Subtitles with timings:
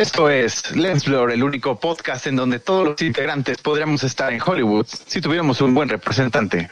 [0.00, 4.40] Esto es Lens Blur, el único podcast en donde todos los integrantes podríamos estar en
[4.40, 6.70] Hollywood si tuviéramos un buen representante.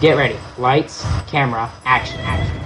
[0.00, 0.36] Get ready.
[0.58, 2.58] Lights, camera, action, action.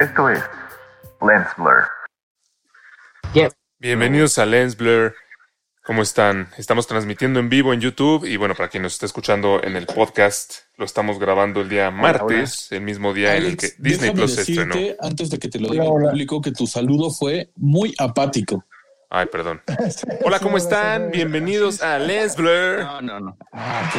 [0.00, 0.42] Esto es
[1.20, 1.90] Lens Blur.
[3.78, 5.14] Bienvenidos a Lens Blur.
[5.82, 6.48] ¿Cómo están?
[6.58, 9.86] Estamos transmitiendo en vivo en YouTube y bueno, para quien nos está escuchando en el
[9.86, 14.36] podcast, lo estamos grabando el día martes, el mismo día en el que Disney Plus
[14.36, 14.74] estrenó.
[15.00, 18.62] antes de que te lo diga el público, que tu saludo fue muy apático.
[19.08, 19.62] Ay, perdón.
[20.24, 21.10] Hola, ¿cómo están?
[21.10, 22.80] Bienvenidos a Lens Blur.
[22.80, 23.38] No, no, no.
[23.52, 23.90] Ah,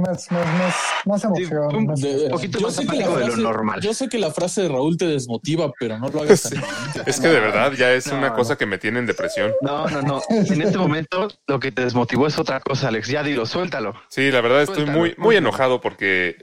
[0.00, 0.74] Más, más, más,
[1.04, 1.74] más Sí, emoción.
[1.76, 3.80] un más- De- poquito yo más sé que la apático de lo frase- normal.
[3.80, 6.62] Yo sé que la frase de Raúl te desmotiva, pero no lo hagas tan
[7.06, 8.34] Es que de verdad ya es No, una no.
[8.34, 9.52] cosa que me tiene en depresión.
[9.62, 10.22] No, no, no.
[10.28, 13.08] En este momento lo que te desmotivó es otra cosa, Alex.
[13.08, 13.94] Ya dilo, suéltalo.
[14.08, 16.36] Sí, la verdad estoy Suéltalo, muy, muy enojado porque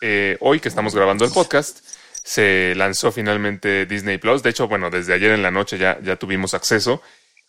[0.00, 1.78] eh, hoy que estamos grabando el podcast
[2.22, 4.42] se lanzó finalmente Disney Plus.
[4.42, 7.00] De hecho, bueno, desde ayer en la noche ya, ya tuvimos acceso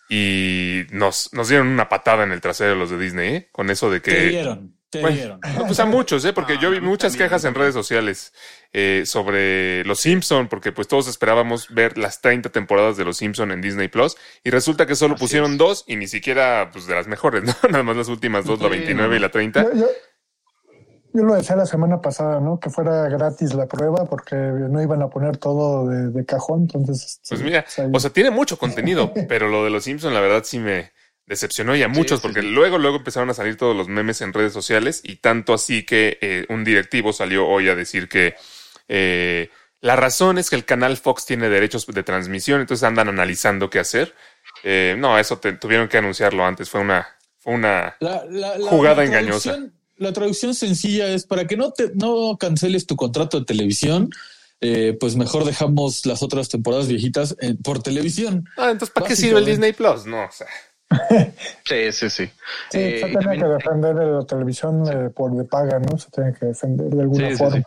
[0.09, 3.49] y nos, nos dieron una patada en el trasero los de Disney, ¿eh?
[3.51, 4.11] Con eso de que...
[4.11, 5.39] Te dieron, te Bueno, dieron.
[5.55, 6.33] no, pues a muchos, ¿eh?
[6.33, 7.29] Porque No, yo vi muchas también.
[7.29, 8.33] quejas en redes sociales
[8.73, 13.51] eh, sobre Los Simpson, porque pues todos esperábamos ver las 30 temporadas de Los Simpson
[13.51, 15.57] en Disney Plus y resulta que solo Así pusieron es.
[15.59, 17.53] dos y ni siquiera pues de las mejores, ¿no?
[17.69, 19.25] Nada más las últimas dos, la Sí, 29 y no.
[19.25, 19.63] la 30.
[19.63, 19.87] Yo, yo-
[21.13, 22.59] yo lo decía la semana pasada, ¿no?
[22.59, 26.67] Que fuera gratis la prueba porque no iban a poner todo de, de cajón.
[26.73, 30.13] Entonces, Pues sí, mira, ahí- o sea, tiene mucho contenido, pero lo de los Simpsons,
[30.13, 30.91] la verdad, sí me
[31.25, 32.47] decepcionó y a muchos, sí, porque sí.
[32.47, 36.17] luego, luego empezaron a salir todos los memes en redes sociales y tanto así que
[36.21, 38.35] eh, un directivo salió hoy a decir que
[38.87, 39.49] eh,
[39.81, 43.79] la razón es que el canal Fox tiene derechos de transmisión, entonces andan analizando qué
[43.79, 44.13] hacer.
[44.63, 48.67] Eh, no, eso te- tuvieron que anunciarlo antes, fue una, fue una, La, la- la-
[48.69, 49.57] Jugada la engañosa.
[49.99, 54.09] La traducción sencilla es para que no te no canceles tu contrato de televisión,
[54.61, 58.45] eh, pues mejor dejamos las otras temporadas viejitas eh, por televisión.
[58.57, 60.05] ah, entonces, ¿para qué sirve el Disney Plus?
[60.05, 60.47] No, o sea,
[61.65, 62.25] Sí, sí, sí.
[62.71, 65.97] Sí, Eh, se tiene también- que defender de la televisión eh, por de paga, ¿no?
[65.97, 67.63] Se tiene que defender de alguna Sí, sí, forma.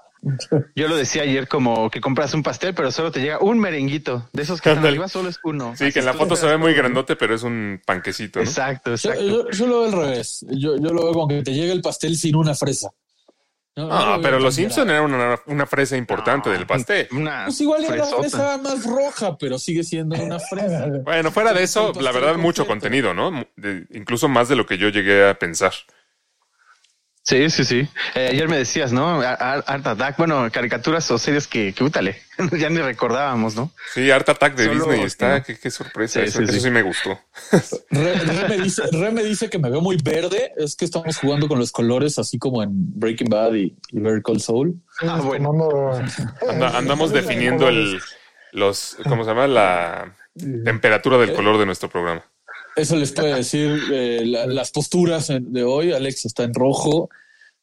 [0.76, 4.28] Yo lo decía ayer como que compras un pastel, pero solo te llega un merenguito.
[4.32, 5.74] De esos que están arriba solo es uno.
[5.76, 8.44] sí, Así que en la foto se ve muy grandote, pero es un panquecito, ¿no?
[8.44, 9.22] Exacto, Yo, exacto.
[9.22, 10.46] yo- yo lo veo al revés.
[10.50, 12.90] Yo, yo lo veo como que te llega el pastel sin una fresa.
[13.74, 17.08] No, Ah, pero los Simpson eran una, una fresa importante del pastel.
[17.10, 18.28] Una Pues igual era la fresota.
[18.28, 20.88] fresa más roja, pero sigue siendo una fresa.
[21.02, 23.46] Bueno, fuera de eso, la verdad, mucho contenido, ¿no?
[23.56, 25.72] De- incluso más de lo que yo llegué a pensar.
[27.24, 27.88] Sí, sí, sí.
[28.16, 29.20] Eh, ayer me decías, ¿no?
[29.20, 32.16] Ar- Ar- Art Attack, bueno, caricaturas o series que, que útale,
[32.58, 33.70] ya ni recordábamos, ¿no?
[33.94, 36.18] Sí, Art Attack de Solo- Disney está, qué, qué sorpresa.
[36.20, 36.60] Sí, eso, sí, eso sí.
[36.60, 37.16] sí me gustó.
[37.90, 40.52] Re, Re me dice, Re me dice que me veo muy verde.
[40.56, 44.20] Es que estamos jugando con los colores, así como en Breaking Bad y, y Very
[44.20, 44.74] Cold Soul.
[45.02, 45.52] Ah, bueno.
[46.48, 48.00] Anda- andamos definiendo el,
[48.50, 49.46] los, ¿cómo se llama?
[49.46, 50.16] La
[50.64, 52.24] temperatura del color de nuestro programa.
[52.76, 55.92] Eso les puede decir eh, la- las posturas de hoy.
[55.92, 57.10] Alex está en rojo,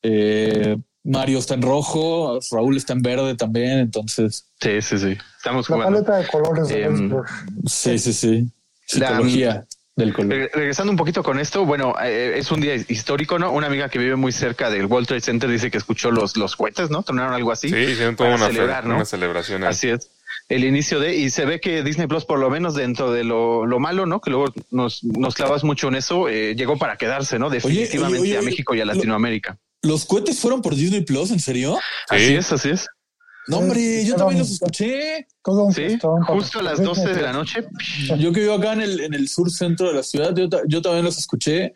[0.04, 3.80] eh, Mario está en rojo, Raúl está en verde también.
[3.80, 5.18] Entonces, Sí, sí, sí.
[5.38, 6.04] Estamos La jugando.
[6.04, 7.12] paleta de colores de Em,
[7.66, 8.48] sí, sí, sí.
[8.86, 9.66] Psicología
[9.96, 10.32] del color.
[10.32, 13.52] Re- Regresando un poquito con esto, bueno, eh, es un día histórico, ¿no?
[13.52, 16.56] Una amiga que vive muy cerca del World Trade Center dice que escuchó los, los
[16.56, 17.04] cohetes, ¿no?
[17.04, 17.70] Tronaron algo así.
[17.70, 18.96] Sí, hicieron toda una, fe- celebrar, ¿no?
[18.96, 19.64] una celebración.
[19.64, 19.70] ahí.
[19.70, 20.10] Así es.
[20.50, 23.66] El inicio de, y se ve que Disney Plus, por lo menos dentro de lo,
[23.68, 24.20] lo malo, ¿no?
[24.20, 27.52] Que luego nos, nos clavas mucho en eso, eh, llegó para quedarse, ¿no?
[27.52, 29.58] Definitivamente oye, a oye, México y a lo- Latinoamérica.
[29.84, 31.30] ¿Los cohetes fueron por Disney Plus?
[31.32, 31.78] ¿En serio?
[32.10, 32.88] Así es, así es.
[33.48, 35.26] No, hombre, yo también los escuché.
[35.44, 37.64] Todo un Sí, justo a las 12 de la noche.
[38.20, 40.82] Yo que vivo acá en el, en el sur centro de la ciudad, yo, yo
[40.82, 41.74] también los escuché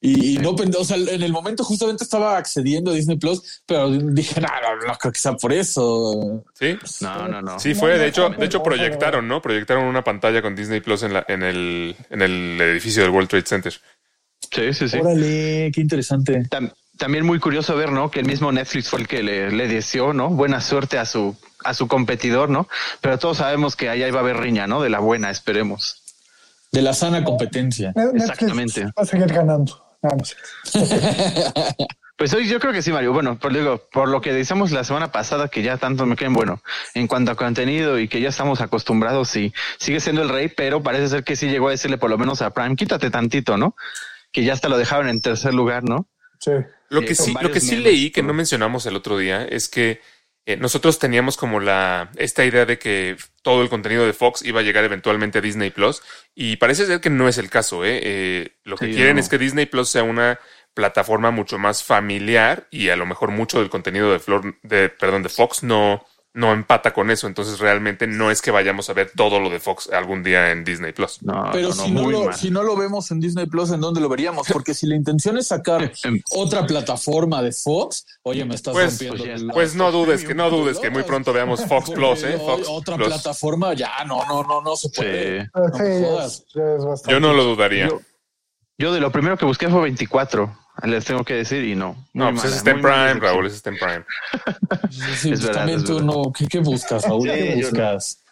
[0.00, 3.62] y, y no pen- o sea, en el momento justamente estaba accediendo a Disney Plus,
[3.66, 6.44] pero dije, no, no, no creo que sea por eso.
[6.54, 7.58] Sí, No, no, no.
[7.58, 7.98] sí fue.
[7.98, 9.42] De hecho, de hecho proyectaron, ¿no?
[9.42, 13.28] Proyectaron una pantalla con Disney Plus en, la, en, el, en el edificio del World
[13.28, 13.72] Trade Center.
[14.52, 14.98] Sí, sí, sí.
[14.98, 16.42] Órale, qué interesante.
[16.48, 18.10] Tam- también muy curioso ver, ¿no?
[18.10, 20.30] Que el mismo Netflix fue el que le, le deseó, ¿no?
[20.30, 22.68] Buena suerte a su, a su competidor, ¿no?
[23.00, 24.80] Pero todos sabemos que allá iba a haber riña, ¿no?
[24.82, 26.02] De la buena, esperemos.
[26.72, 27.92] De la sana competencia.
[27.96, 28.84] Netflix Exactamente.
[28.84, 29.84] Va a seguir ganando.
[30.02, 30.36] No, no sé.
[32.18, 33.12] Pues hoy yo creo que sí, Mario.
[33.12, 36.32] Bueno, por, digo, por lo que decíamos la semana pasada, que ya tanto me queden
[36.32, 36.60] bueno
[36.94, 40.82] en cuanto a contenido y que ya estamos acostumbrados, sí, sigue siendo el rey, pero
[40.82, 43.76] parece ser que sí llegó a decirle por lo menos a Prime, quítate tantito, ¿no?
[44.32, 46.08] Que ya hasta lo dejaron en tercer lugar, ¿no?
[46.40, 46.50] Sí.
[46.88, 48.28] Lo que con sí, lo que sí memes, leí que ¿no?
[48.28, 50.00] no mencionamos el otro día es que
[50.48, 54.60] eh, nosotros teníamos como la esta idea de que todo el contenido de Fox iba
[54.60, 56.02] a llegar eventualmente a Disney Plus
[56.34, 57.84] y parece ser que no es el caso.
[57.84, 58.00] ¿eh?
[58.02, 59.20] Eh, lo que Sí, quieren no.
[59.20, 60.38] es que Disney Plus sea una
[60.72, 65.22] plataforma mucho más familiar y a lo mejor mucho del contenido de Flor, de perdón
[65.22, 66.04] de Fox no
[66.38, 67.26] no empata con eso.
[67.26, 70.62] Entonces realmente no es que vayamos a ver todo lo de Fox algún día en
[70.64, 71.22] Disney Plus.
[71.22, 73.80] No, Pero no, no, si, no lo, si no lo vemos en Disney Plus, ¿en
[73.80, 74.46] dónde lo veríamos?
[74.52, 75.90] Porque si la intención es sacar
[76.30, 79.24] otra plataforma de Fox, oye, me estás Pues, rompiendo.
[79.24, 82.38] pues, la- Pues no dudes que no dudes que muy pronto veamos Fox Plus, ¿eh?
[82.38, 83.08] Fox otra Plus.
[83.08, 85.42] plataforma, ya no, no, no, no se puede.
[85.42, 85.48] Sí.
[85.54, 86.32] No sí, me ya jodas.
[86.34, 87.12] es, ya es bastante.
[87.12, 87.88] Yo no lo dudaría.
[87.88, 88.00] Yo,
[88.78, 91.96] yo de lo primero que busqué fue 24, les tengo que decir, y no.
[92.12, 93.14] no, pues mala, está en Prime.
[93.14, 94.04] Raúl, ese está en Prime.
[94.90, 96.06] Sí, sí, Es verdad, también es tú verdad.
[96.06, 96.32] no.
[96.32, 97.28] ¿Qué, qué buscas, Raúl?
[97.28, 97.56] Sí, ¿Qué no.
[97.62, 98.22] buscas?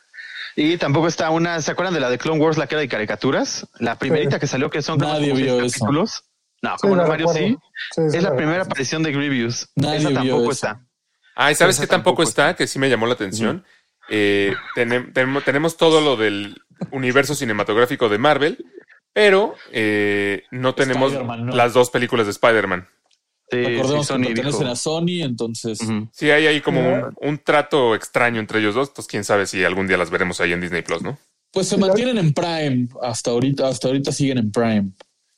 [0.58, 2.88] Y tampoco está una, ¿se acuerdan de la de Clone Wars, la que era de
[2.88, 3.66] caricaturas?
[3.78, 5.78] La primerita que salió, que son Nadie como seis vio eso.
[5.80, 6.24] capítulos.
[6.62, 7.58] No, Sí, como la no, Mario sí.
[7.96, 9.68] Es la la primera aparición de Grievous.
[9.74, 10.50] Nadie Esa vio tampoco eso.
[10.52, 10.80] está.
[11.34, 12.56] Ah, ¿y sabes qué tampoco está?
[12.56, 13.64] Que sí me llamó la atención.
[14.08, 18.64] Eh, tenem- tenem- tenemos todo lo del universo cinematográfico de Marvel,
[19.16, 21.56] pero eh, no tenemos no.
[21.56, 22.86] las dos películas de Spider-Man.
[23.50, 25.80] Sí, Recordemos sí, que Sony pertenecen a Sony, entonces.
[25.80, 26.06] Ujú.
[26.12, 28.88] Sí, hay ahí como un, un trato extraño entre ellos dos.
[28.88, 31.16] Entonces, quién sabe si algún día las veremos ahí en Disney Plus, ¿no?
[31.50, 34.90] Pues se mantienen en Prime hasta ahorita, hasta ahorita siguen en Prime.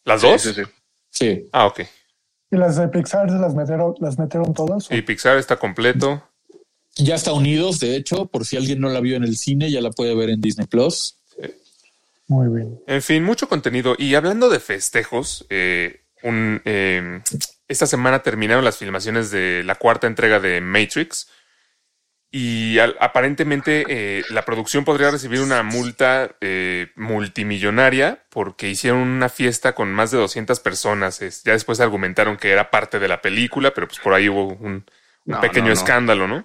[0.04, 0.42] ¿Las dos?
[0.42, 0.70] Sí, sí, sí.
[1.10, 1.48] Sí.
[1.52, 1.82] Ah, ok.
[2.50, 4.90] ¿Y las de Pixar se las metieron, las metieron todas?
[4.90, 6.20] Y Pixar está completo.
[6.96, 9.80] Ya está unidos, de hecho, por si alguien no la vio en el cine, ya
[9.80, 11.17] la puede ver en Disney Plus.
[12.28, 12.78] Muy bien.
[12.86, 13.94] En fin, mucho contenido.
[13.98, 17.22] Y hablando de festejos, eh, un, eh,
[17.68, 21.28] esta semana terminaron las filmaciones de la cuarta entrega de Matrix.
[22.30, 29.30] Y al- aparentemente eh, la producción podría recibir una multa eh, multimillonaria porque hicieron una
[29.30, 31.22] fiesta con más de 200 personas.
[31.22, 34.44] Es- ya después argumentaron que era parte de la película, pero pues por ahí hubo
[34.48, 34.84] un, un
[35.24, 35.74] No, pequeño no, no.
[35.74, 36.44] escándalo, ¿no?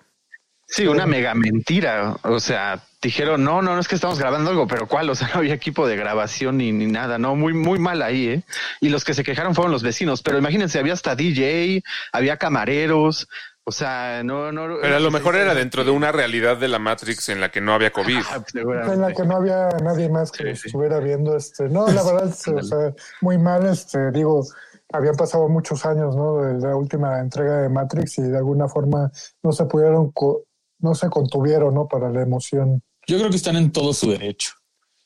[0.76, 2.16] Sí, una mega mentira.
[2.24, 5.08] O sea, dijeron, no, no, no es que estamos grabando algo, pero ¿cuál?
[5.10, 7.20] O sea, no había equipo de grabación ni, ni nada.
[7.20, 8.44] No, muy, muy mal ahí, ¿eh?
[8.82, 10.24] Y los que se quejaron fueron los vecinos.
[10.24, 13.28] Pero imagínense, había hasta DJ, había camareros.
[13.66, 14.78] O sea, no, no.
[14.82, 17.62] Pero a lo mejor era dentro de una realidad de la Matrix en la que
[17.62, 18.18] no había COVID.
[18.32, 18.44] Ah,
[18.92, 21.38] En la que no había nadie más que Sí, estuviera viendo.
[21.38, 23.66] Este, no, la verdad, es, o sea, muy mal.
[23.68, 24.44] Este, digo,
[24.92, 26.38] habían pasado muchos años, ¿no?
[26.42, 29.10] De la última entrega de Matrix y de alguna forma
[29.44, 30.44] no se pudieron, co-
[30.84, 31.88] no se contuvieron, ¿no?
[31.88, 32.84] Para la emoción.
[33.08, 34.52] Yo creo que están en todo su derecho.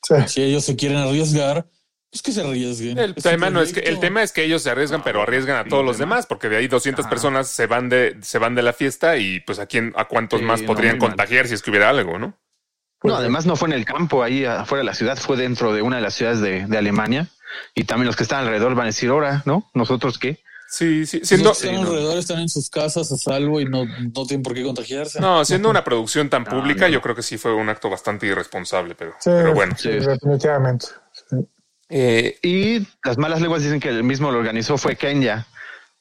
[0.02, 0.14] Sí.
[0.26, 1.66] Si ellos se quieren arriesgar,
[2.10, 2.98] pues que se arriesguen.
[2.98, 5.68] El tema no es que el tema es que ellos se arriesgan, pero arriesgan a
[5.68, 8.72] todos los demás, porque de ahí 200 personas se van de se van de la
[8.72, 11.08] fiesta y pues a quién a cuántos Sí, más no, podrían mal.
[11.10, 12.34] contagiar si es que hubiera algo, ¿no?
[13.04, 15.82] No, además no fue en el campo, ahí afuera de la ciudad, fue dentro de
[15.82, 17.28] una de las ciudades de, de Alemania.
[17.74, 19.70] Y también los que están alrededor van a decir, ahora, ¿no?
[19.72, 20.40] ¿Nosotros qué?
[20.70, 21.88] Sí, sí, Los siendo que están Sí, no.
[21.88, 25.18] alrededor están en sus casas a salvo y no, no tienen por qué contagiarse.
[25.18, 26.92] no, siendo una producción tan No, pública, no.
[26.92, 29.74] yo creo que sí fue un acto bastante irresponsable, pero, Sí, pero bueno.
[29.78, 30.86] sí, definitivamente.
[31.30, 31.36] Sí.
[31.88, 35.46] Eh, Y las malas lenguas dicen que el mismo lo organizó fue Kenya.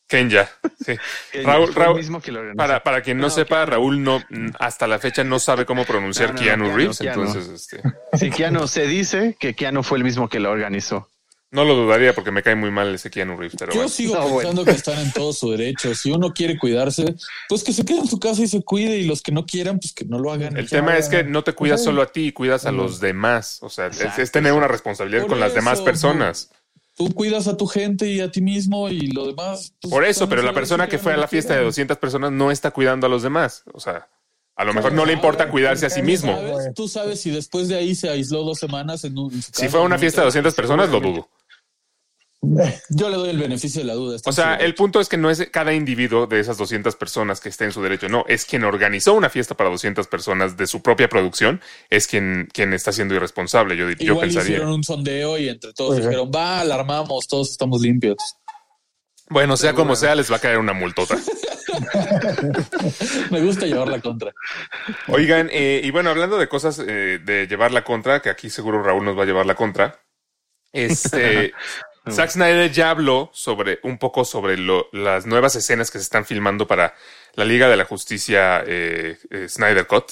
[0.10, 0.50] Kenya,
[0.86, 0.96] sí.
[1.31, 2.58] Kenya Raúl, Raúl, mismo que lo organizó.
[2.58, 3.72] Para, para quien no, No, sepa, Keanu.
[3.72, 4.22] Raúl no
[4.60, 7.22] hasta la fecha no sabe cómo pronunciar No, no, no, Keanu Keanu, Reeves, Keanu.
[7.24, 7.81] entonces este,
[8.18, 11.10] Sí, Keanu se dice que Keanu fue el mismo que lo organizó.
[11.52, 13.90] No lo dudaría porque me cae muy mal ese Keanu Reeves, pero Yo bueno.
[13.90, 14.38] sigo No, bueno.
[14.50, 15.96] pensando que están en todo su derecho.
[15.96, 17.16] Si uno quiere cuidarse,
[17.48, 18.98] pues que se quede en su casa y se cuide.
[18.98, 20.58] Y los que no quieran, pues que no lo hagan.
[20.58, 23.60] El tema es que no te cuidas solo a ti, cuidas a los demás.
[23.62, 26.50] O sea, es, Exacto, es tener una responsabilidad Por con las demás personas.
[26.96, 29.74] Tú cuidas a tu gente y a ti mismo y lo demás.
[29.80, 31.70] pues, Por eso, pero la persona que fue a la fiesta de quieran.
[31.70, 33.63] 200 personas no está cuidando a los demás.
[33.74, 34.08] O sea,
[34.56, 36.36] a lo mejor no le importa cuidarse a sí mismo.
[36.75, 39.68] Tú sabes si después de ahí se aisló dos semanas en, un, en su Si
[39.70, 40.00] fue una ¿no?
[40.00, 41.30] fiesta de 200 personas, lo dudo.
[42.41, 44.17] Yo le doy el beneficio de la duda.
[44.24, 47.50] O sea, el punto es que no es cada individuo de esas 200 personas que
[47.50, 50.84] esté en su derecho, no, es quien organizó una fiesta para 200 personas de su
[50.84, 54.58] propia producción, es quien, quien está siendo irresponsable, yo, yo Igual pensaría.
[54.58, 58.17] hicieron un sondeo y entre todos dijeron, va, alarmamos, todos estamos limpios.
[59.29, 61.17] Bueno, sea como sea, les va a caer una multota.
[63.32, 64.32] Me gusta llevar la contra.
[65.08, 68.82] Oigan, eh, y bueno, hablando de cosas eh, de llevar la contra, que aquí seguro
[68.82, 70.00] Raúl nos va a llevar la contra.
[70.72, 71.53] Este
[72.12, 76.26] Zack Snyder ya habló sobre un poco sobre lo- las nuevas escenas que se están
[76.26, 76.94] filmando para
[77.36, 80.12] la Liga de la Justicia eh, eh, Snyder Cut.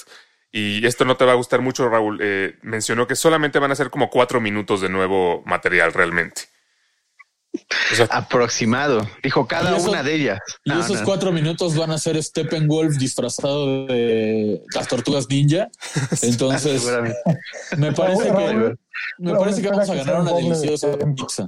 [0.52, 2.18] Y esto no te va a gustar mucho, Raúl.
[2.22, 6.42] Eh, mencionó que solamente van a ser como cuatro minutos de nuevo material realmente.
[7.92, 9.08] O sea, Aproximado.
[9.22, 10.38] Dijo cada eso- una de ellas.
[10.64, 11.04] Y No, esos no.
[11.06, 15.68] cuatro minutos van a ser Steppenwolf disfrazado de las tortugas ninja.
[16.22, 16.84] Entonces,
[17.78, 18.74] me parece que,
[19.18, 21.46] me parece que vamos a ganar una deliciosa pizza.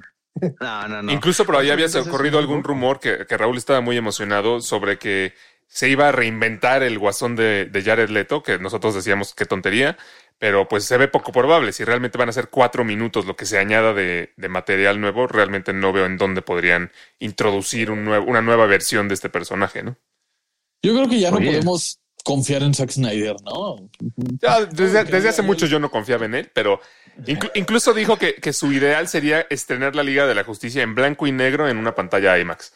[0.61, 1.13] No, no, no.
[1.13, 4.99] Incluso por ahí había Entonces, un algún rumor que, que Raúl estaba muy emocionado sobre
[4.99, 5.35] que
[5.67, 9.99] se iba a reinventar el guasón de, de Jared Leto, que nosotros decíamos qué tontería,
[10.39, 11.73] pero pues se ve poco probable.
[11.73, 15.27] Si realmente van a ser cuatro minutos lo que se añada de, de material nuevo,
[15.27, 19.83] realmente no veo en dónde podrían introducir un nuevo, una nueva versión de este personaje,
[19.83, 19.97] ¿no?
[20.83, 21.47] Yo creo que ya no Oye.
[21.47, 23.89] podemos confiar en Zack Snyder, ¿no?
[24.41, 26.81] Ya, desde, hace mucho yo no confiaba en él, pero
[27.27, 30.95] inclu- incluso dijo que, que su ideal sería estrenar la Liga de la Justicia en
[30.95, 32.73] blanco y negro en una pantalla IMAX.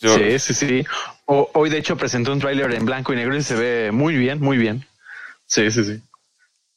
[0.00, 0.84] Yo, Sí, sí, sí.
[1.26, 4.16] O- hoy, de hecho, presentó un tráiler en blanco y negro y se ve muy
[4.16, 4.86] bien, muy bien.
[5.46, 6.00] Sí, sí, sí.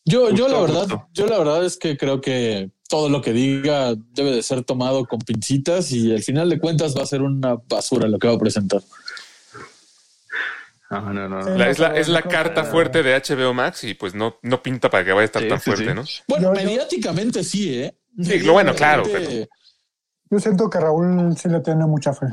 [0.06, 1.08] Yo, yo la verdad, justo.
[1.14, 5.06] yo la verdad es que creo que todo lo que diga debe de ser tomado
[5.06, 8.34] con pincitas y al final de cuentas va a ser una basura lo que va
[8.34, 8.82] a presentar.
[10.92, 11.44] No, no, no.
[11.44, 11.50] Sí.
[11.58, 14.90] la- es la, es la carta fuerte de HBO Max y pues no, no pinta
[14.90, 15.94] para que vaya a estar Sí, tan sí, fuerte, sí.
[15.94, 16.04] ¿no?
[16.28, 17.96] Bueno, mediáticamente sí, ¿eh?
[18.22, 19.50] Sí, lo bueno, claro, Mediáticamente-
[20.30, 22.26] Yo siento que Raúl sí le tiene mucha fe.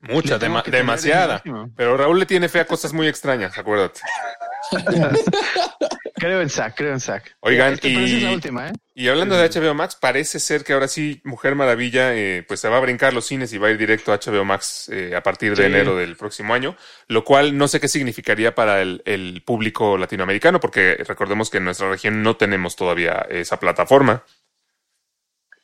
[0.00, 1.42] Mucha, demasiada.
[1.76, 4.00] Pero Raúl le tiene fe a cosas muy extrañas, acuérdate.
[6.22, 7.34] Creo en Zack, creo en Zack.
[7.40, 8.72] Oigan, Este, esa es la y, última, ¿eh?
[8.94, 12.68] y hablando de HBO Max, parece ser que ahora sí Mujer Maravilla eh, pues se
[12.68, 15.22] va a brincar los cines y va a ir directo a HBO Max eh, a
[15.24, 15.62] partir de Sí.
[15.64, 16.76] enero del próximo año,
[17.08, 21.64] lo cual no sé qué significaría para el, el público latinoamericano, porque recordemos que en
[21.64, 24.22] nuestra región no tenemos todavía esa plataforma.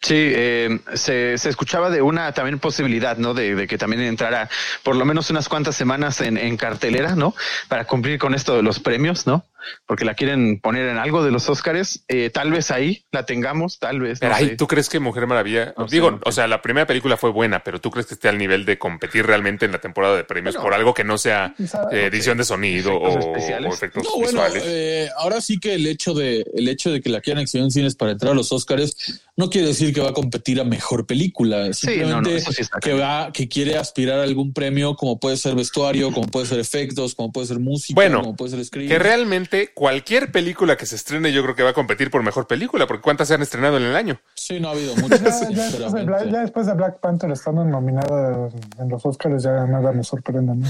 [0.00, 3.34] Sí, eh, se, se escuchaba de una también posibilidad, ¿no?
[3.34, 4.48] De, de que también entrara
[4.84, 7.34] por lo menos unas cuantas semanas en, en cartelera, ¿no?
[7.66, 9.44] Para cumplir con esto de los premios, ¿no?
[9.86, 12.04] Porque la quieren poner en algo de los Óscares.
[12.08, 14.18] Eh, tal vez ahí la tengamos, tal vez.
[14.20, 14.56] Pero no sé.
[14.56, 15.74] ¿tú crees que Mujer Maravilla?
[15.76, 18.14] No sé, digo, no o sea, la primera película fue buena, pero ¿tú crees que
[18.14, 21.04] esté al nivel de competir realmente en la temporada de premios Bueno, por algo que
[21.04, 21.54] no sea
[21.92, 23.70] eh, edición de sonido Efectos o, especiales.
[23.70, 24.62] o efectos No, bueno, visuales?
[24.66, 27.70] eh, ahora sí que el hecho de el hecho de que la quieran exhibir en
[27.70, 31.06] cines para entrar a los Oscars no quiere decir que va a competir a mejor
[31.06, 31.72] película.
[31.72, 35.36] Sí, no, Simplemente sí está que va, que quiere aspirar a algún premio, como puede
[35.36, 38.88] ser vestuario, como puede ser efectos, como puede ser música, Bueno, como puede ser screen.
[38.88, 42.46] Que realmente cualquier película que se estrene yo creo que va a competir por mejor
[42.46, 44.20] película, porque ¿cuántas se han estrenado en el año?
[44.34, 45.48] Sí, no ha habido muchas.
[45.50, 48.48] Ya, ya después de Black, ya después de Black Panther estando nominada
[48.78, 50.54] en los Oscars ya nada me sorprende.
[50.54, 50.66] ¿no?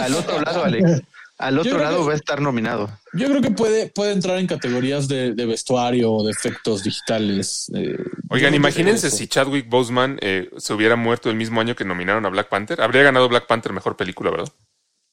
[0.00, 1.02] Al otro lado, Alex.
[1.38, 2.88] Al otro lado que- va a estar nominado.
[3.14, 7.68] Yo creo que puede, puede entrar en categorías de, de vestuario o de efectos digitales.
[7.74, 7.96] eh,
[8.28, 12.28] Oigan, imagínense si Chadwick Boseman eh, se hubiera muerto el mismo año que nominaron a
[12.28, 12.80] Black Panther.
[12.80, 14.48] Habría ganado Black Panther mejor película, ¿verdad?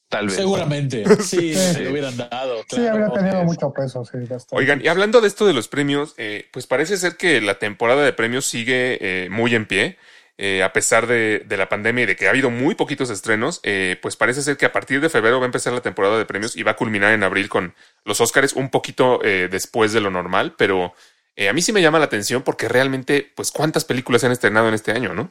[0.09, 0.35] Tal vez.
[0.35, 1.03] Seguramente.
[1.21, 1.55] Sí, Sí.
[1.55, 2.63] se lo hubieran dado.
[2.69, 4.17] Sí, habría tenido mucho peso, sí.
[4.19, 4.55] bastante.
[4.55, 8.03] Oigan, y hablando de esto de los premios, eh, pues parece ser que la temporada
[8.03, 9.97] de premios sigue eh, muy en pie.
[10.41, 13.59] eh, a pesar de, de la pandemia y de que ha habido muy poquitos estrenos,
[13.63, 16.23] eh, pues parece ser que a partir de febrero va a empezar la temporada de
[16.25, 17.75] premios y va a culminar en abril con
[18.05, 20.93] los Óscares un poquito eh, después de lo normal, pero
[21.35, 24.31] eh, a mí sí me llama la atención porque realmente, pues, ¿cuántas películas se han
[24.31, 25.29] estrenado en este año, no?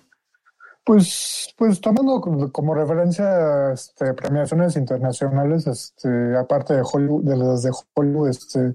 [0.88, 7.62] Pues, pues tomando como, como referencia este, premiaciones internacionales, este, aparte de Hollywood, de las
[7.62, 8.74] de Hollywood, este,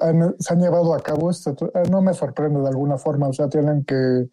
[0.00, 3.32] han- se han llevado a cabo, este, eh, no me sorprende de alguna forma, o
[3.32, 4.28] sea, tienen que,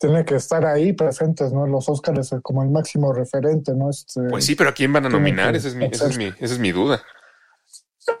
[0.00, 1.64] tienen que estar ahí presentes, ¿no?
[1.64, 3.90] Los Óscares como el máximo referente, ¿no?
[3.90, 5.52] Este, Pues sí, pero ¿a quién van a nominar?
[5.52, 7.00] que Esa es mi, esa es mi, esa es mi duda.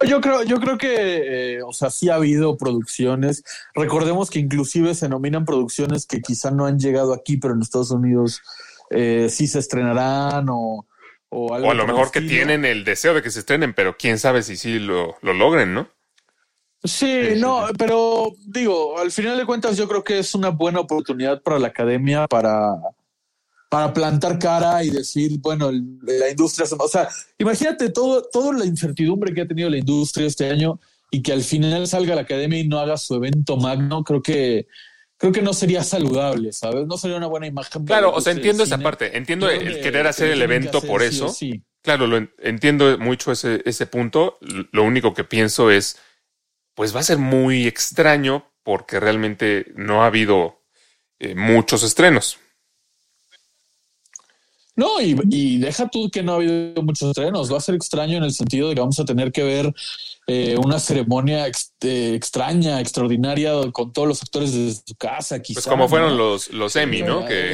[0.06, 3.44] Yo creo, yo creo que, eh, o sea, sí ha habido producciones.
[3.74, 7.90] Recordemos que inclusive se nominan producciones que quizá no han llegado aquí, pero en Estados
[7.90, 8.40] Unidos
[8.90, 10.86] eh, sí se estrenarán o,
[11.28, 11.68] o algo.
[11.68, 14.42] O a lo mejor que tienen el deseo de que se estrenen, pero quién sabe
[14.42, 15.88] si sí lo, lo logren, ¿no?
[16.82, 21.40] Sí, no, pero digo, al final de cuentas yo creo que es una buena oportunidad
[21.42, 22.74] para la academia para,
[23.74, 29.34] para plantar cara y decir, bueno, la industria, o sea, imagínate todo, toda la incertidumbre
[29.34, 30.78] que ha tenido la industria este año
[31.10, 34.68] y que al final salga la academia y no haga su evento magno, creo que
[35.16, 36.86] creo que no sería saludable, ¿sabes?
[36.86, 37.84] No sería una buena imagen.
[37.84, 38.84] Claro, la o sea, entiendo esa cine.
[38.84, 39.16] parte.
[39.16, 41.28] Entiendo creo el que- querer que hacer el evento hacer por sí eso.
[41.30, 41.60] sí.
[41.82, 44.38] Claro, lo en- entiendo mucho ese, ese punto.
[44.70, 45.96] Lo único que pienso es,
[46.76, 50.60] pues va a ser muy extraño porque realmente no ha habido
[51.18, 52.38] eh, muchos estrenos.
[54.76, 57.52] No, y, y deja tú que no ha habido muchos estrenos.
[57.52, 59.72] Va a ser extraño en el sentido de que vamos a tener que ver
[60.26, 65.58] eh, una ceremonia ex- eh, extraña, extraordinaria, con todos los actores desde su casa, quizá.
[65.58, 66.16] Pues como fueron ¿no?
[66.16, 67.24] los, los Emmy, ¿no?
[67.24, 67.52] Que,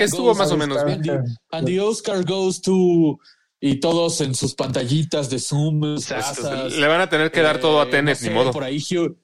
[0.00, 1.02] estuvo más o menos bien.
[1.50, 3.18] And the, Oscar goes to...
[3.60, 6.76] Y todos en sus pantallitas de Zoom, casas.
[6.76, 8.52] Le van a tener que dar todo a Eh, Tenet, no sé, ni modo.
[8.52, 9.18] Por ahí Hugh,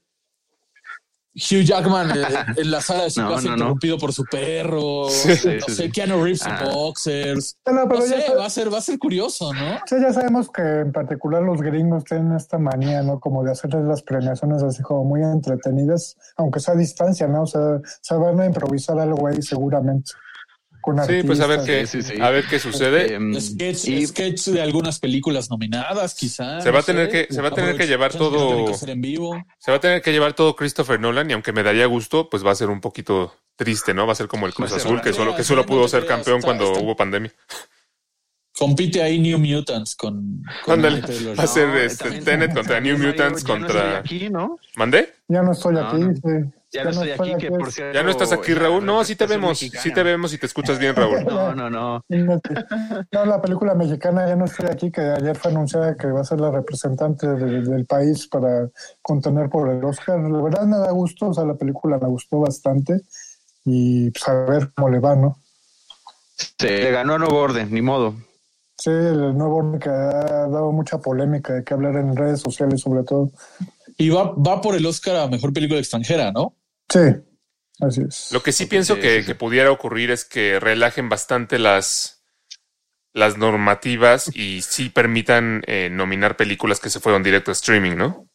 [1.34, 2.22] Hugh Jackman eh,
[2.56, 3.54] en la sala de su No, casa no, no.
[3.56, 5.08] interrumpido por su perro.
[5.10, 5.90] Sí, no sí, sé, sí.
[5.90, 6.60] Keanu Reeves Ah.
[6.64, 7.56] en boxers.
[7.64, 9.78] Pero No sé, va a ser, va a ser curioso, ¿no?
[9.86, 13.18] Sí, ya sabemos que en particular los gringos tienen esta manía, ¿no?
[13.18, 17.42] Como de hacerles las premiaciones así como muy entretenidas, aunque sea a distancia, ¿no?
[17.42, 20.12] O sea, se van a improvisar algo ahí seguramente.
[20.84, 22.20] Con Sí, pues a ver qué, Sí, sí, sí.
[22.20, 23.14] a ver qué sucede.
[23.14, 26.62] Em, Sketch, y- sketch de algunas películas nominadas, quizás.
[26.62, 29.42] Se va a tener que- se va a tener que llevar todo- en vivo.
[29.58, 32.44] Se va a tener que llevar todo Christopher Nolan y aunque me daría gusto, pues
[32.44, 34.06] va a ser un poquito triste, ¿no?
[34.06, 36.16] Va a ser como el Cruz ser Azul, que solo, que solo pudo ser creas,
[36.16, 37.32] campeón está- cuando está- hubo pandemia.
[38.56, 40.42] Compite ahí New Mutants con.
[40.64, 41.00] con Ándale,
[41.36, 43.98] va a ser No, este, Tenet contra New Mutants ya no contra...
[43.98, 44.58] estoy aquí, ¿no?
[44.76, 45.12] ¿Mandé?
[45.26, 45.98] Ya no estoy No, aquí.
[45.98, 46.14] no.
[46.14, 46.50] sí.
[46.74, 47.94] Ya no estoy aquí, que por cierto.
[47.94, 48.84] ¿Ya no estás aquí, Raúl?
[48.84, 51.24] No, sí te vemos, sí te vemos y te escuchas bien, Raúl.
[51.24, 52.00] No, no, no.
[53.12, 56.24] No, la película mexicana ya no estoy aquí, que ayer fue anunciada que va a
[56.24, 58.68] ser la representante de- del país para
[59.02, 60.18] contener por el Oscar.
[60.20, 63.02] La verdad me da gusto, o sea, la película me gustó bastante
[63.64, 65.38] y pues a ver cómo le va, ¿no?
[66.58, 68.14] Se le ganó a Nuevo Orden, ni modo.
[68.76, 72.80] Sí, el nuevo orden que ha dado mucha polémica de que hablar en redes sociales
[72.80, 73.30] sobre todo.
[73.96, 76.54] Y va, va por el Oscar a mejor película extranjera, ¿no?
[76.88, 77.00] Sí,
[77.80, 78.30] así es.
[78.32, 79.26] Lo que sí pienso Sí, que, sí, sí.
[79.26, 82.22] que pudiera ocurrir es que relajen bastante las,
[83.12, 88.28] las normativas y sí permitan eh, nominar películas que se fueron directo a streaming, ¿no?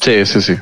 [0.00, 0.56] Sí, sí, sí.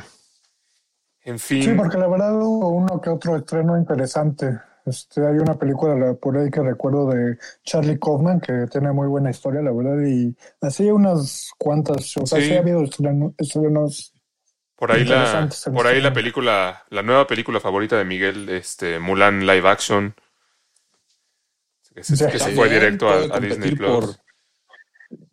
[1.25, 1.63] En fin.
[1.63, 4.59] Sí, porque la verdad hubo uno que otro estreno interesante.
[4.85, 9.07] Este, hay una película la- por ahí que recuerdo de Charlie Kaufman que tiene muy
[9.07, 12.47] buena historia, la verdad, y así unas cuantas, o sea, Sí.
[12.47, 14.12] sí, ha habido estreno- estrenos.
[14.75, 19.45] Por ahí la, por ahí la película, la nueva película favorita de Miguel, este Mulan
[19.45, 20.13] Live Action,
[21.93, 23.89] que se, que se fue directo a, a Disney Plus.
[23.89, 24.15] por-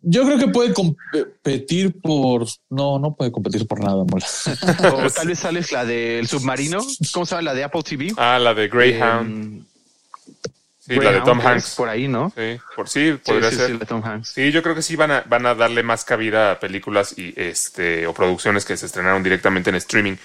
[0.01, 2.45] Yo creo que puede competir por.
[2.69, 4.25] No, no puede competir por nada, Mola.
[4.93, 6.79] O tal vez sales la del submarino.
[7.11, 7.41] ¿Cómo se llama?
[7.41, 8.13] La de Apple TV.
[8.17, 9.65] Ah, la de Greyhound, Em,
[10.99, 11.75] sí, la de Tom Hanks.
[11.75, 12.31] Por ahí, ¿no?
[12.35, 13.71] Sí, por sí, podría sí, ser.
[13.71, 14.29] sí, Tom Hanks.
[14.29, 17.33] Sí, yo creo que sí van a, van a darle más cabida a películas y
[17.35, 20.15] este o producciones que se estrenaron directamente en streaming.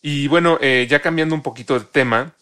[0.00, 2.32] Y bueno, eh, ya cambiando un poquito de tema,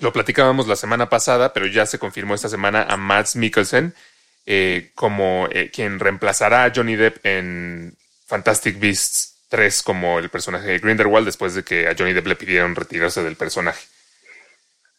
[0.00, 3.94] lo platicábamos la semana pasada, pero ya se confirmó esta semana a Mads Mikkelsen
[4.44, 7.96] eh, como eh, quien reemplazará a Johnny Depp en
[8.26, 12.36] Fantastic Beasts 3 como el personaje de Grindelwald después de que a Johnny Depp le
[12.36, 13.86] pidieron retirarse del personaje.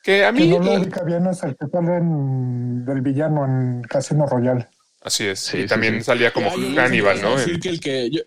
[0.03, 0.49] Que a Que mí...
[0.49, 4.67] no lo eh, ubica bien es el que sale en- del villano en Casino Royale.
[5.01, 5.39] así es.
[5.39, 6.03] Sí, y sí, también sí.
[6.03, 7.37] salía como Ah, yo pensé que Hannibal, ibas a ¿no?
[7.37, 8.21] decir que el que- yo,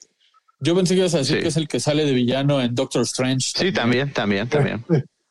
[0.60, 1.42] yo pensé que ibas a decir Sí.
[1.42, 3.52] que es el que sale de villano en Doctor Strange.
[3.54, 4.84] Sí, también, también, también.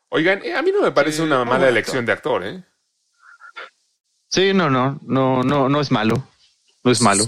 [0.09, 2.63] Oigan, eh, a mí no me parece una mala elección de actor, ¿eh?
[4.29, 6.27] Sí, no, no, no, no, no es malo.
[6.83, 7.23] No es malo.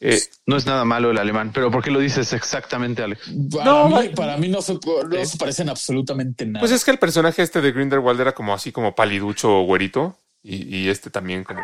[0.00, 1.50] Eh, No es nada malo el alemán.
[1.52, 3.22] Pero ¿por qué lo dices exactamente, Alex?
[3.52, 6.60] Para, No, mí, para mí no se, no se parecen absolutamente nada.
[6.60, 10.16] pues es que el personaje este de Grindelwald era como así como paliducho o güerito.
[10.40, 11.60] Y, y este también como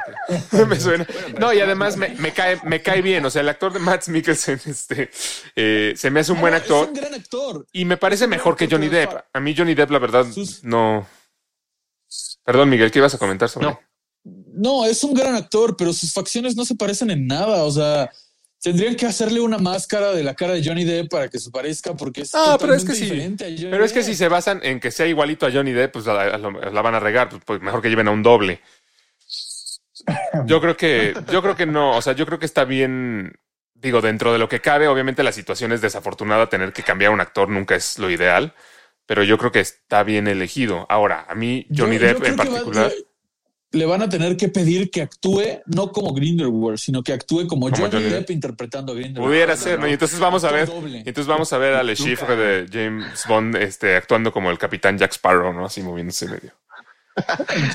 [0.50, 1.06] que me suena.
[1.38, 3.24] No, y además me, me cae, me cae bien.
[3.24, 5.10] O sea, el actor de Matt Mikkelsen este,
[5.54, 6.82] eh, se me hace un buen Ah, actor.
[6.82, 7.66] Es un gran actor.
[7.72, 9.12] Y me parece mejor que Johnny Depp.
[9.32, 10.26] A mí Johnny Depp, la verdad,
[10.62, 11.06] no...
[12.44, 13.68] Perdón, Miguel, ¿qué ibas a comentar sobre?
[13.68, 13.80] No.
[14.24, 17.64] No, es un gran actor, pero sus facciones no se parecen en nada.
[17.64, 18.10] O sea,
[18.64, 21.94] tendrían que hacerle una máscara de la cara de Johnny Depp para que se parezca,
[21.94, 23.04] porque es Ah, pero es totalmente que sí.
[23.04, 24.08] diferente a Johnny Pero es que Depp.
[24.08, 26.94] si se basan en que sea igualito a Johnny Depp, pues la, la- la van
[26.96, 27.28] a regar.
[27.28, 28.60] Pues, pues mejor que lleven a un doble.
[30.46, 31.96] Yo creo que, yo creo que no.
[31.96, 33.32] O sea, yo creo que está bien.
[33.74, 36.48] Digo, dentro de lo que cabe, obviamente la situación es desafortunada.
[36.48, 38.54] Tener que cambiar a un actor nunca es lo ideal.
[39.06, 40.86] Pero yo creo que está bien elegido.
[40.88, 42.90] Ahora, a mí, Johnny yo Depp en particular.
[43.74, 47.68] Le van a tener que pedir que actúe no como Grindelwald, sino que actúe como,
[47.70, 49.30] Como Johnny, Johnny Depp interpretando a Grindelwald.
[49.32, 49.88] Pudiera ser, ¿no?
[49.88, 50.68] Y entonces vamos a ver.
[50.68, 50.98] Doble.
[50.98, 54.96] Entonces vamos a ver a Le Chiffre de James Bond este, actuando como el capitán
[54.98, 55.66] Jack Sparrow, ¿no?
[55.66, 56.52] Así moviéndose medio.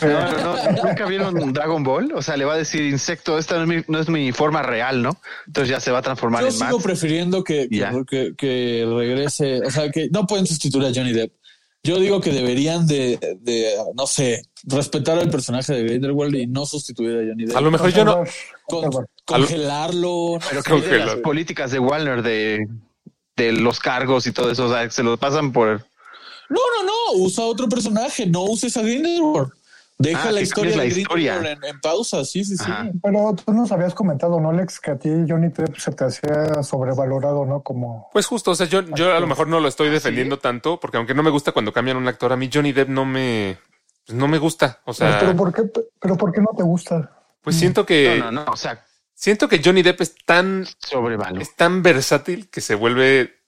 [0.02, 2.12] No, no, no, nunca vieron Dragon Ball.
[2.14, 4.62] O sea, le va a decir insecto, esta no es mi, no es mi forma
[4.62, 5.12] real, ¿no?
[5.48, 6.84] Entonces ya se va a transformar Yo en sigo Max.
[6.84, 7.92] prefiriendo que, que, Ya.
[8.06, 11.32] que- que regrese, o sea, que no pueden sustituir a Johnny Depp.
[11.84, 16.66] Yo digo que deberían de, de, no sé, respetar al personaje de Grindelwald y no
[16.66, 17.56] sustituir a Johnny Depp.
[17.58, 18.24] A lo mejor yo no.
[18.66, 18.90] Con-
[19.26, 20.34] congelarlo.
[20.34, 21.08] no Pero sé, que Congelar.
[21.08, 22.68] las políticas de Walner de,
[23.38, 25.86] de los cargos y todo eso, o sea, se lo pasan por.
[26.50, 29.52] No, no, no, usa otro personaje, no uses a Grindelwald.
[30.02, 31.36] Deja Ah, la historia la historia.
[31.52, 32.64] En, en pausa, sí, sí, sí.
[32.66, 32.90] Ajá.
[33.04, 34.80] Pero tú nos habías comentado, ¿no, Alex?
[34.80, 37.62] Que a ti Johnny Depp se te hacía sobrevalorado, ¿no?
[37.62, 38.10] Como...
[38.14, 40.80] Pues justo, o sea, yo, yo a lo mejor no lo Ah, estoy defendiendo tanto,
[40.80, 43.58] porque aunque no me gusta cuando cambian un actor, a mí Johnny Depp no me,
[44.06, 44.80] pues no me gusta.
[44.86, 45.64] O sea, pero, ¿por qué,
[46.00, 47.12] pero ¿por qué no te gusta?
[47.42, 48.52] pues siento que, No, no, no.
[48.54, 51.42] O sea, siento que Johnny Depp es tan, sobrevalor.
[51.42, 53.39] es tan versátil que se vuelve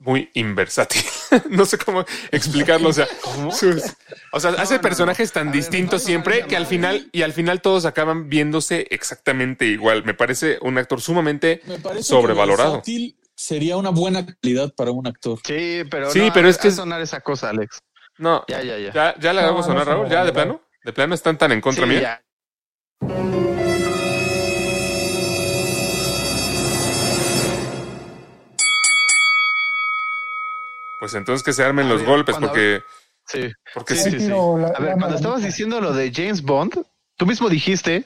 [0.00, 1.02] muy inversátil.
[1.50, 2.88] no sé cómo explicarlo.
[2.88, 3.06] O sea,
[3.52, 3.82] sus-
[4.32, 7.22] o sea, hace no, personajes tan ver, distintos no, siempre no, que al final, y
[7.22, 10.04] al final todos acaban viéndose exactamente igual.
[10.04, 12.82] Me parece un actor sumamente Me parece sobrevalorado.
[13.36, 15.38] sería una buena calidad para un actor.
[15.46, 17.78] Sí, pero Sí, no, pero es que sonar esa cosa, Alex.
[18.18, 18.92] No, Ya, ya, ya.
[18.92, 20.32] ya, ya No, no sonar, Raúl, ya de no.
[20.34, 20.62] plano.
[20.84, 22.00] De plano están tan en contra Sí, mía.
[23.02, 23.49] ya.
[31.00, 32.82] Pues entonces que se armen A los ver, golpes, porque,
[33.26, 33.50] Sí.
[33.74, 34.10] porque Sí, sí.
[34.10, 34.24] sí, sí.
[34.26, 36.84] tiro la- A ver, cuando estabas diciendo lo de James Bond,
[37.16, 38.04] tú mismo dijiste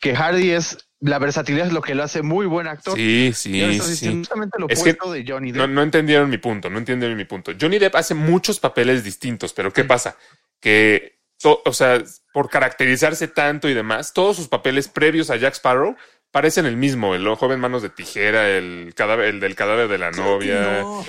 [0.00, 2.94] que Hardy es la versatilidad es lo que lo hace muy buen actor.
[2.96, 4.22] Sí, sí, sí.
[4.56, 5.70] lo Es opuesto de Johnny No, Depp.
[5.72, 7.52] no entendieron mi punto, no entendieron mi punto.
[7.60, 10.16] Johnny Depp hace muchos papeles distintos, pero ¿qué pasa?
[10.60, 12.00] Que, to- o sea,
[12.32, 15.96] por caracterizarse tanto y demás, todos sus papeles previos a Jack Sparrow
[16.32, 20.10] parecen el mismo, el joven manos de tijera, el cadáver, el del cadáver de la
[20.10, 20.80] novia.
[20.80, 21.04] No.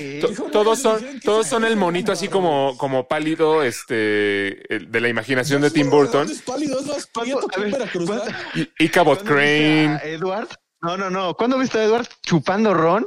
[0.51, 5.61] Todos son, todos son el monito así como, como pálido, este, el de la imaginación
[5.61, 6.29] de Tim Burton.
[6.29, 8.21] Es pálido, es más prieto ¿Cuándo- que a un ver, veracruzano.
[8.21, 8.39] ¿cuándo-
[8.77, 10.13] Y, y Cabot ¿Cuándo viste a Crane.
[10.15, 10.47] Edward?
[10.81, 11.33] No, no, no.
[11.35, 13.05] ¿Cuándo viste a Edward chupando ron?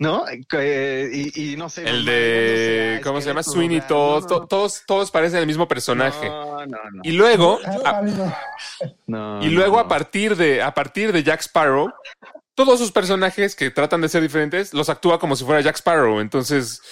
[0.00, 0.24] ¿No?
[0.28, 1.88] Eh, y, y no sé.
[1.88, 3.42] El de, no sé, ¿cómo se llama?
[3.44, 3.80] Sweeney.
[3.82, 4.22] Todd.
[4.22, 6.26] No, To- no, Todos, todos parecen el mismo personaje.
[6.28, 7.00] No, no, no.
[7.04, 8.34] Y luego, a- pálido.
[9.06, 11.92] No, y luego no, a partir de, a partir de Jack Sparrow,
[12.56, 16.18] todos sus personajes que tratan de ser diferentes, los actúa como si fuera Jack Sparrow.
[16.20, 16.82] Entonces,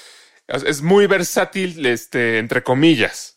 [0.46, 3.32] es es muy versátil, este, entre comillas.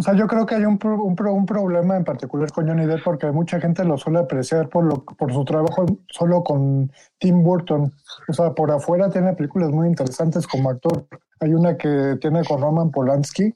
[0.00, 2.68] O sea, yo creo que hay un, pro- un, pro- un problema en particular con
[2.68, 6.92] Johnny Depp porque mucha gente lo suele apreciar por, lo, por su trabajo solo con
[7.18, 7.92] Tim Burton.
[8.28, 11.06] O sea, por afuera tiene películas muy interesantes como actor.
[11.40, 13.52] Hay una que tiene con Roman Polanski,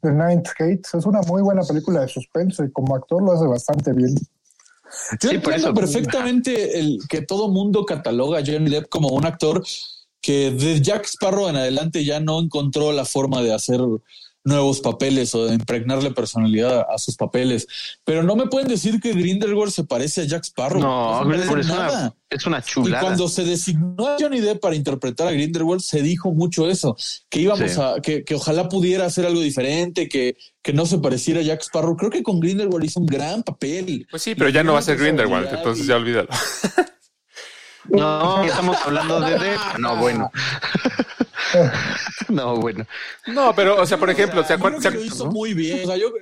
[0.00, 0.82] The Ninth Gate.
[0.96, 4.14] Es una muy buena película de suspenso y como actor lo hace bastante bien.
[4.14, 9.26] Yo Sí, entiendo eso- perfectamente el que todo mundo cataloga a Johnny Depp como un
[9.26, 9.60] actor
[10.20, 13.80] que de Jack Sparrow en adelante ya no encontró la forma de hacer
[14.50, 17.66] nuevos papeles o de impregnarle personalidad a sus papeles.
[18.04, 20.82] Pero no me pueden decir que Grindelwald se parece a Jack Sparrow.
[20.82, 21.98] No, Grindelwald es nada.
[22.00, 23.00] una, es una Y chulada.
[23.02, 26.96] cuando se designó a Johnny Depp para interpretar a Grindelwald, se dijo mucho eso,
[27.30, 27.80] que íbamos Sí.
[27.80, 31.62] a, que, que ojalá pudiera hacer algo diferente, que, que no se pareciera a Jack
[31.62, 31.96] Sparrow.
[31.96, 34.06] Creo que con Grindelwald hizo un gran papel.
[34.10, 36.28] Pues sí, pero Y ya no va a ser Grindelwald, entonces y- ya olvídalo.
[37.88, 39.78] No, estamos hablando de Depp.
[39.78, 40.30] No, bueno.
[42.28, 42.86] no, bueno.
[43.26, 44.92] No, pero, o sea, por ejemplo, ¿se Yo creo acuerdan?
[44.92, 45.80] que lo hizo muy bien.
[45.84, 46.12] O sea, yo,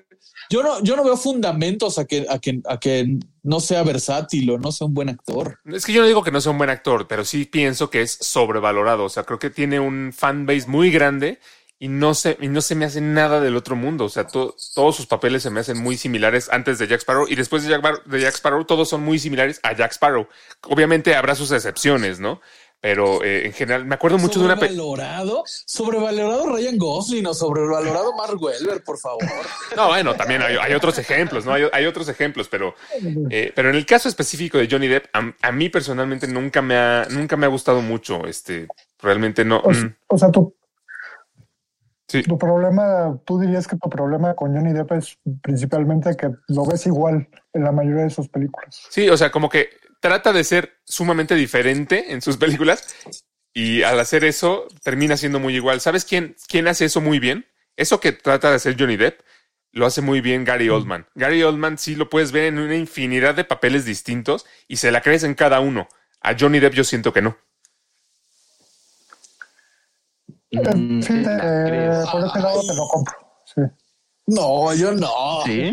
[0.51, 4.51] yo no, yo no veo fundamentos a que, a que, a que no sea versátil
[4.51, 5.59] o no sea un buen actor.
[5.67, 8.03] Es que yo no digo que no sea un buen actor, pero sí pienso que
[8.03, 9.05] es sobrevalorado.
[9.05, 11.39] O sea, creo que tiene un fanbase muy grande
[11.81, 14.05] y no se, y no se me hace nada del otro mundo.
[14.07, 17.27] O sea, to- todos sus papeles se me hacen muy similares antes de Jack Sparrow
[17.29, 20.27] y después de Jack, Bar- de Jack Sparrow, todos son muy similares a Jack Sparrow.
[20.63, 22.41] Obviamente habrá sus excepciones, ¿no?
[22.81, 28.15] Pero eh, en general, me acuerdo mucho de una Sobrevalorado, sobrevalorado Ryan Gosling o sobrevalorado
[28.15, 29.25] Mark Webber, por favor.
[29.77, 31.53] No, bueno, también hay, hay otros ejemplos, ¿no?
[31.53, 32.75] Hay, hay otros ejemplos, pero,
[33.31, 36.77] eh, pero en el caso específico de Johnny Depp, a, a mí personalmente nunca me
[36.77, 38.27] ha, nunca me ha gustado mucho.
[38.27, 38.69] Este,
[39.01, 39.59] realmente no.
[39.59, 40.55] O, mm, o sea, tu,
[42.07, 42.23] sí.
[42.23, 46.87] tu problema, tú dirías que tu problema con Johnny Depp es principalmente que lo ves
[46.87, 48.87] igual en la mayoría de sus películas.
[48.89, 49.69] Sí, o sea, como que
[50.01, 52.95] trata de ser sumamente diferente en sus películas
[53.53, 55.81] y al hacer eso termina siendo muy igual.
[55.81, 57.47] ¿Sabes quién, quién hace eso muy bien?
[57.77, 59.21] Eso que trata de hacer Johnny Depp
[59.73, 61.07] lo hace muy bien Gary Oldman.
[61.15, 65.03] Gary Oldman sí lo puedes ver en una infinidad de papeles distintos y se la
[65.03, 65.89] crees en cada uno.
[66.21, 67.37] A Johnny Depp yo siento que no.
[70.51, 73.15] Mm, sí, eh, por ese lado te lo compro.
[73.45, 73.61] Sí.
[74.31, 75.11] No, yo no.
[75.47, 75.73] Sí.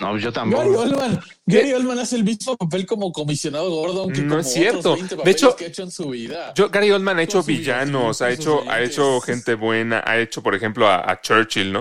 [0.00, 0.62] No, yo tampoco.
[0.62, 4.52] Gary Oldman, Gary Oldman hace el mismo papel como comisionado Gordon que No como es
[4.52, 4.78] cierto.
[4.92, 6.52] otros 20 De papeles hecho, que ha hecho en su vida.
[6.54, 10.54] Yo, Gary Oldman ha hecho villanos, ha hecho, ha hecho gente buena, ha hecho, por
[10.54, 11.80] ejemplo, a, a Churchill, ¿no?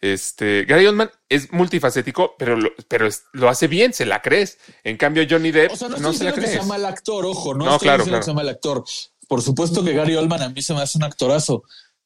[0.00, 4.58] Este, Gary Oldman es multifacético, pero lo, pero es- lo hace bien, se la crees.
[4.84, 6.52] En cambio, Johnny Depp O sea, no, no, estoy se la diciendo que crees.
[6.52, 8.04] sea mal actor, ojo, no, No, estoy claro.
[8.04, 8.84] que sea mal actor.
[9.28, 11.62] Por supuesto que Gary Oldman a mí se me hace un actorazo,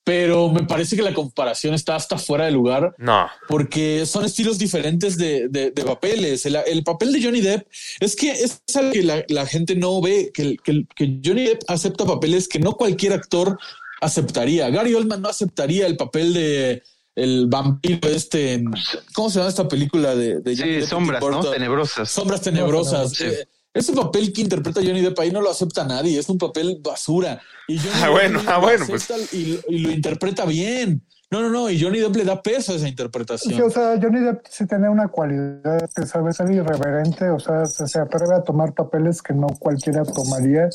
[0.06, 4.56] pero me parece que la comparación está hasta fuera de lugar No, porque son estilos
[4.56, 6.46] diferentes de, de- de papeles.
[6.46, 7.66] El, el papel de Johnny Depp
[7.98, 11.62] es que es algo que la, la gente no ve, que, que, que Johnny Depp
[11.66, 13.58] acepta papeles que no cualquier actor
[14.00, 14.70] aceptaría.
[14.70, 16.82] Gary Oldman no aceptaría el papel de
[17.16, 18.52] el vampiro este.
[18.54, 18.70] en-
[19.12, 21.40] ¿Cómo se llama esta película de, de Johnny Sí, Depp sombras, ¿no?
[21.50, 22.08] Tenebrosas.
[22.10, 23.10] Sombras tenebrosas.
[23.12, 23.24] Sí.
[23.24, 26.80] Eh, Ese papel que interpreta Johnny Depp ahí no lo acepta nadie, es un papel
[26.82, 27.40] basura.
[27.68, 29.08] Y Johnny Ah, Depp bueno, lo ah, bueno, pues.
[29.32, 31.02] y, y lo interpreta bien.
[31.28, 33.60] No, no, no, y Johnny Depp le da peso a esa Sí, interpretación.
[33.60, 37.88] o sea, Johnny Depp sí tiene una cualidad que sabe ser irreverente, o sea, se,
[37.88, 40.68] se atreve a tomar papeles que no cualquiera tomaría,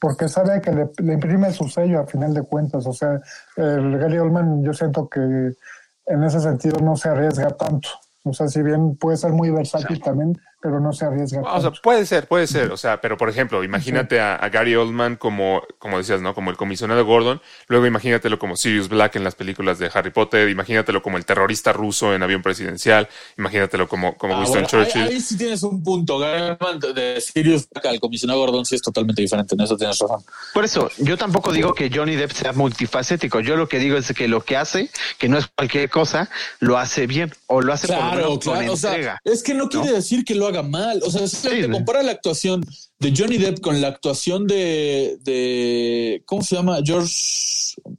[0.00, 2.86] porque sabe que le, le imprime su sello a final de cuentas.
[2.86, 3.20] O sea,
[3.56, 7.90] el Gary Oldman, yo siento que en ese sentido no se arriesga tanto.
[8.24, 11.40] O sea, si bien puede ser muy versátil también, pero no se arriesga.
[11.42, 12.72] O sea, puede ser, puede ser.
[12.72, 16.34] O sea, pero por ejemplo, imagínate a, a Gary Oldman como, como decías, ¿no?
[16.34, 17.40] Como el comisionado Gordon.
[17.68, 20.48] Luego imagínatelo como Sirius Black en las películas de Harry Potter.
[20.48, 23.08] Imagínatelo como el terrorista ruso en Avión Presidencial.
[23.36, 25.02] Imagínatelo como, como Ah, Winston bueno, Churchill.
[25.02, 26.18] ahí sí tienes un punto.
[26.18, 29.54] Garman de Sirius Black al comisionado Gordon sí es totalmente diferente.
[29.54, 30.22] En eso tienes razón.
[30.54, 33.40] Por eso, yo tampoco digo que Johnny Depp sea multifacético.
[33.40, 36.28] Yo lo que digo es que lo que hace, que no es cualquier cosa,
[36.60, 38.72] lo hace bien o lo hace por lo Claro, menos con claro.
[38.72, 41.00] O sea, es que no quiere decir que lo haga mal.
[41.04, 41.74] O sea, si Sí, te ¿no?
[41.76, 42.64] compara la actuación
[42.98, 46.78] de Johnny Depp con la actuación de, de ¿cómo se llama?
[46.84, 47.14] George,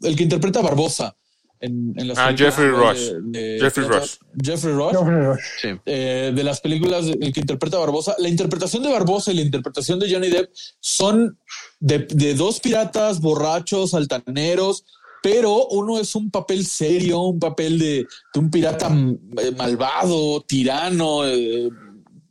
[0.03, 1.15] el que interpreta a Barbosa.
[1.61, 3.11] En, en las Ah, películas Jeffrey de- Rush.
[3.33, 4.11] de- Jeffrey de- Rush.
[4.41, 5.39] Jeffrey Rush.
[5.61, 5.67] Sí.
[5.85, 9.41] eh, de las películas, el que interpreta a Barbosa, la interpretación de Barbosa y la
[9.41, 11.37] interpretación de Johnny Depp son
[11.81, 14.85] de, de dos piratas borrachos, altaneros,
[15.21, 20.39] pero uno es un papel serio, un papel de, de un pirata mm, eh, malvado,
[20.47, 21.69] tirano, eh,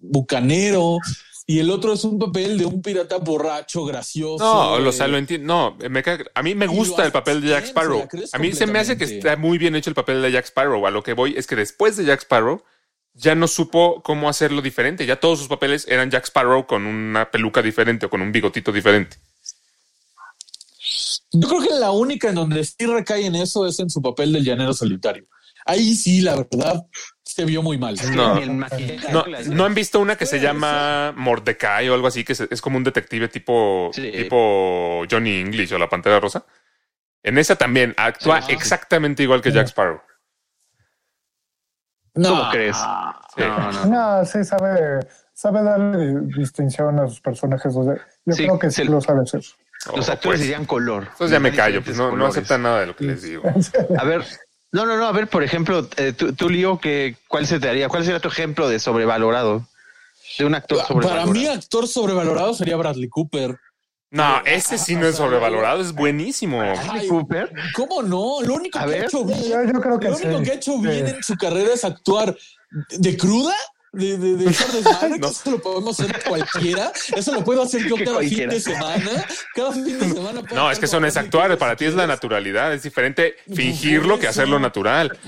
[0.01, 0.99] bucanero,
[1.51, 4.45] y el otro es un papel de un pirata borracho, gracioso.
[4.45, 5.47] No, eh, o sea, lo entiendo.
[5.47, 6.03] No, me
[6.35, 8.07] a mí me gusta lo el papel de Jack Sparrow.
[8.33, 10.87] A mí se me hace que está muy bien hecho el papel de Jack Sparrow.
[10.87, 12.63] A lo que voy es que después de Jack Sparrow
[13.15, 15.07] ya no supo cómo hacerlo diferente.
[15.07, 18.71] Ya todos sus papeles eran Jack Sparrow con una peluca diferente o con un bigotito
[18.71, 19.17] diferente.
[21.33, 24.35] Yo creo que la única en donde sí recae en eso es en su papel
[24.35, 25.27] del llanero solitario.
[25.65, 26.87] Ahí sí, la verdad,
[27.39, 27.95] se vio muy mal.
[28.17, 28.35] No.
[29.13, 32.61] No, la- ¿no han visto una que se llama Mordecai o algo así, que es,
[32.61, 34.11] como un detective tipo, Sí.
[34.11, 36.45] tipo Johnny English o la Pantera Rosa?
[37.23, 40.01] En esa también actúa exactamente igual que Jack Sparrow.
[42.15, 42.77] No, ¿Cómo crees?
[42.77, 43.43] Sí.
[43.43, 43.85] No, no.
[43.87, 44.99] No, sí sabe,
[45.33, 47.73] sabe darle distinción a sus personajes.
[47.77, 49.43] o sea, yo Sí, creo que sí se- lo sabe hacer.
[49.95, 50.41] Los Oh, actores pues.
[50.41, 51.05] dirían color.
[51.05, 53.45] Entonces ya me callo, pues no, no aceptan nada de lo que les digo.
[53.97, 54.25] A ver,
[54.73, 57.69] no, no, no, a ver, por ejemplo, eh, tú, tú, Lío, que, ¿cuál se te
[57.69, 57.89] haría?
[57.89, 59.67] ¿Cuál sería tu ejemplo de sobrevalorado?
[60.39, 61.33] De un actor Para sobrevalorado.
[61.33, 63.59] mí, actor sobrevalorado sería Bradley Cooper.
[64.11, 66.59] No, ese sí no es sobrevalorado, es buenísimo.
[66.59, 67.53] Bradley Ay, Cooper.
[67.75, 68.41] ¿Cómo no?
[68.43, 69.03] Lo único que ver.
[69.03, 70.27] ha hecho bien, Yo, yo creo que lo sí.
[70.27, 71.15] único que ha hecho bien Sí.
[71.17, 72.37] en su carrera es actuar
[72.91, 73.55] de cruda.
[73.93, 75.29] De, de, de echar desmadre, No.
[75.29, 76.93] que eso lo podemos hacer cualquiera.
[77.17, 78.51] Eso lo puedo hacer yo cada cualquiera.
[78.53, 79.27] fin de semana.
[79.55, 80.43] Cada fin de semana.
[80.55, 84.19] No, es que eso no es actuar para ti es la naturalidad, es diferente fingirlo
[84.19, 85.19] que hacerlo natural.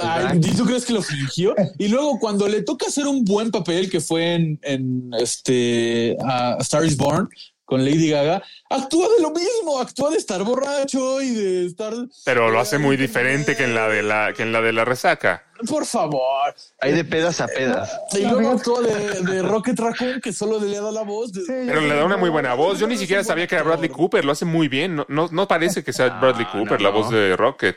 [0.00, 1.54] Ay, ¿y ¿Tú crees que lo fingió?
[1.78, 6.16] Y luego cuando le toca hacer un buen papel que fue en, en este
[6.60, 7.28] Star is Born
[7.66, 11.92] con Lady Gaga, actúa de lo mismo, actúa de estar borracho y de estar.
[12.24, 14.84] Pero lo hace muy diferente que en la de la, que en la de la
[14.86, 15.42] resaca.
[15.68, 16.54] Por favor.
[16.80, 17.90] Hay de pedas a pedas.
[18.12, 21.32] Y luego actúa de, de Rocket Raccoon, que solo le da la voz.
[21.32, 22.78] de- Sí, Pero le da una muy buena voz.
[22.78, 24.96] Yo ni siquiera sabía que era Bradley Cooper, lo hace muy bien.
[24.96, 26.98] No, no, no parece que sea Bradley Cooper, la no.
[26.98, 27.76] voz de Rocket.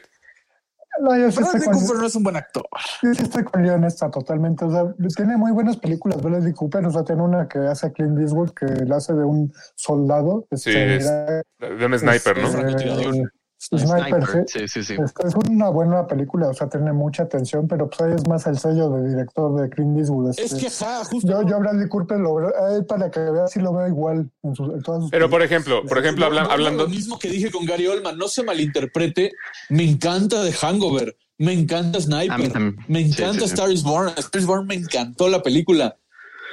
[1.02, 2.64] No, yo sí, estoy Bradley con, Cooper no es un buen actor.
[3.04, 4.66] yo sí estoy con Leon esta totalmente.
[4.66, 4.84] O sea,
[5.16, 6.86] tiene muy buenas películas, Bradley Cooper.
[6.86, 10.46] O sea, tiene una que hace a Clint Eastwood que la hace de un soldado.
[10.52, 12.60] Sí, este, es- De un sniper, es ¿no?
[12.68, 13.24] eh,
[13.60, 14.60] Sniper, sí.
[14.60, 14.94] Sí, sí, sí.
[14.94, 18.48] Es, es una buena película, o sea, tiene mucha atención, pero pues ahí es más
[18.48, 20.30] el sello de director de Clint Eastwood.
[20.30, 20.62] Es este.
[20.62, 21.28] que, ja, justo.
[21.28, 23.88] yo, yo a Bradley Cooper lo veo, a él para que veas si lo veo
[23.88, 26.84] igual en, sus, en todas sus Pero por ejemplo, por ejemplo, No, hablando.
[26.84, 29.34] Lo mismo que dije con Gary Oldman, no se malinterprete.
[29.70, 33.54] Me encanta The Hangover, me encanta Sniper, me encanta sí, sí.
[33.54, 34.14] Star is Born.
[34.18, 35.98] Star is Born me encantó la película.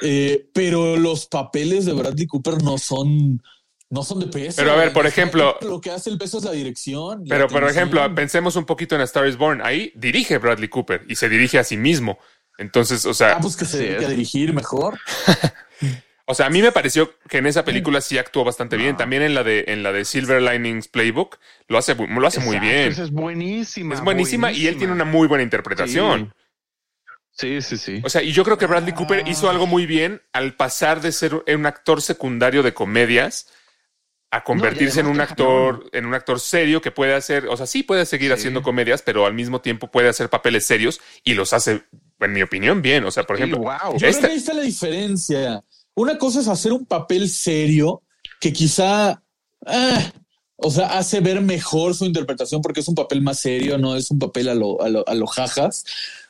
[0.03, 3.43] Eh, pero los papeles de Bradley Cooper no son,
[3.91, 4.57] no son de peso.
[4.57, 7.21] Pero a ver, por ejemplo- Lo que hace el peso es la dirección.
[7.25, 7.89] la Pero por atención.
[7.89, 9.61] ejemplo, pensemos un poquito en A Star is Born.
[9.65, 12.19] Ahí dirige Bradley Cooper y se dirige a sí mismo.
[12.59, 14.07] Entonces, o sea, Ah, pues que se Sí, dedique es.
[14.07, 14.99] a dirigir mejor.
[16.27, 18.97] o sea, a mí me pareció que en esa película sí actuó bastante bien.
[18.97, 22.59] También en la de en la de Silver Linings Playbook lo hace lo hace muy
[22.59, 22.91] bien.
[22.91, 23.95] es buenísima.
[23.95, 26.35] Es buenísima y él tiene una muy buena interpretación.
[27.31, 28.01] Sí, sí, sí.
[28.03, 31.13] O sea, y yo creo que Bradley Cooper hizo algo muy bien al pasar de
[31.13, 33.49] ser un actor secundario de comedias
[34.37, 37.83] a convertirse en un actor, en un actor serio que puede hacer, o sea, sí
[37.83, 41.85] puede seguir haciendo comedias, pero al mismo tiempo puede hacer papeles serios y los hace,
[42.21, 43.05] en mi opinión, bien.
[43.05, 43.93] O sea, por Sí, ejemplo, wow.
[43.95, 45.65] Yo creo que ahí está la diferencia.
[45.95, 48.03] Una cosa es hacer un papel serio
[48.41, 49.23] que quizá,
[49.67, 50.13] ah,
[50.57, 54.11] o sea, hace ver mejor su interpretación porque es un papel más serio, no es
[54.11, 55.85] un papel a lo, a lo, a lo jajas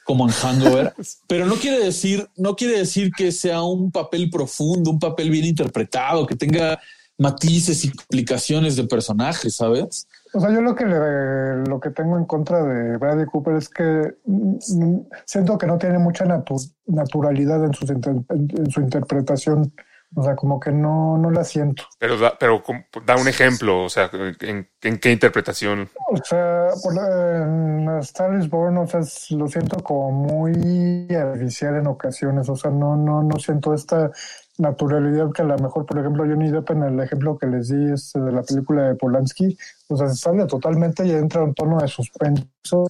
[0.05, 0.95] como en Hangover.
[1.27, 5.45] Pero no quiere decir, no quiere decir que sea un papel profundo, un papel bien
[5.45, 6.81] interpretado, que tenga
[7.18, 10.07] matices y complicaciones de personajes, ¿sabes?
[10.35, 13.68] O sea, yo lo que le- lo que tengo en contra de Bradley Cooper es
[13.70, 18.81] que mm, mm, siento que no tiene mucha natu- naturalidad en, sus inter- en- su
[18.81, 19.72] interpretación.
[20.14, 21.83] O sea, como que no, no la siento.
[21.98, 22.62] Pero da, pero
[23.05, 24.09] da un ejemplo, o sea,
[24.40, 25.88] en, en qué interpretación.
[26.09, 31.09] O sea, por la, en Star is Born, o sea, es- lo siento como muy
[31.12, 32.48] artificial en ocasiones.
[32.48, 34.11] O sea, no, no, no siento esta
[34.59, 37.92] naturalidad que a lo mejor, por ejemplo, Johnny Depp en el ejemplo que les di
[37.92, 39.57] este, de la película de Polanski,
[39.88, 42.87] o sea, se sale totalmente y entra un tono de suspenso.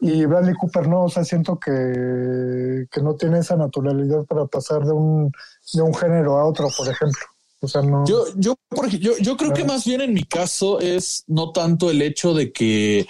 [0.00, 4.84] Y Bradley Cooper no, o sea, siento que, que no tiene esa naturalidad para pasar
[4.84, 5.32] de un,
[5.72, 7.22] de un género a otro, por ejemplo.
[7.60, 8.04] O sea, no.
[8.04, 8.54] Yo, yo,
[8.98, 12.52] yo, yo creo que más bien en mi caso es no tanto el hecho de
[12.52, 13.06] que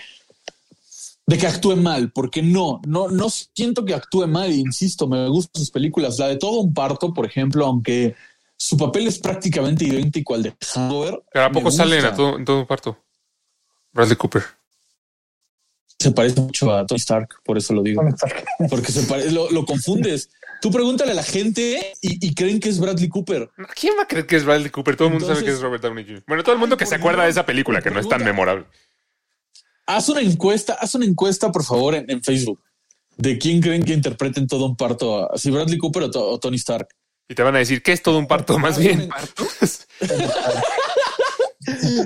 [1.27, 5.61] de que actúe mal, porque no, no, no siento que actúe mal, insisto, me gustan
[5.61, 6.19] sus películas.
[6.19, 8.15] La de todo un parto, por ejemplo, aunque
[8.57, 11.23] su papel es prácticamente idéntico al de Hangover.
[11.33, 12.09] Pero ¿a poco salen gusta.
[12.13, 12.99] a todo, en todo un parto?
[13.93, 14.43] Bradley Cooper.
[15.99, 18.03] Se parece mucho a Tony Stark, por eso lo digo.
[18.69, 20.29] Porque se pare- lo, lo confundes.
[20.61, 23.51] Tú pregúntale a la gente y, y creen que es Bradley Cooper.
[23.79, 24.97] ¿Quién va a creer que es Bradley Cooper?
[24.97, 26.25] Todo el mundo sabe que es Robert Downey Jr.
[26.27, 28.67] Bueno, todo el mundo que se acuerda de esa película, que no es tan memorable.
[29.87, 32.61] Haz una encuesta, haz una encuesta, por favor, en, en Facebook.
[33.17, 36.39] De quién creen que interpreten todo un parto, a- si Bradley Cooper o, To- o
[36.41, 36.89] Tony Stark.
[37.29, 39.09] Y te van a decir que es todo un parto más bien.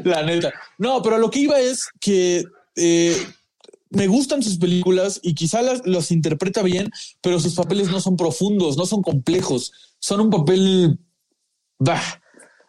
[0.05, 0.53] La neta.
[0.79, 2.45] No, pero lo que iba es que
[2.77, 3.17] eh,
[3.91, 8.17] me gustan sus películas y quizá las, los interpreta bien, pero sus papeles no son
[8.17, 9.73] profundos, no son complejos.
[9.99, 10.99] Son un papel.
[11.79, 12.03] Bah.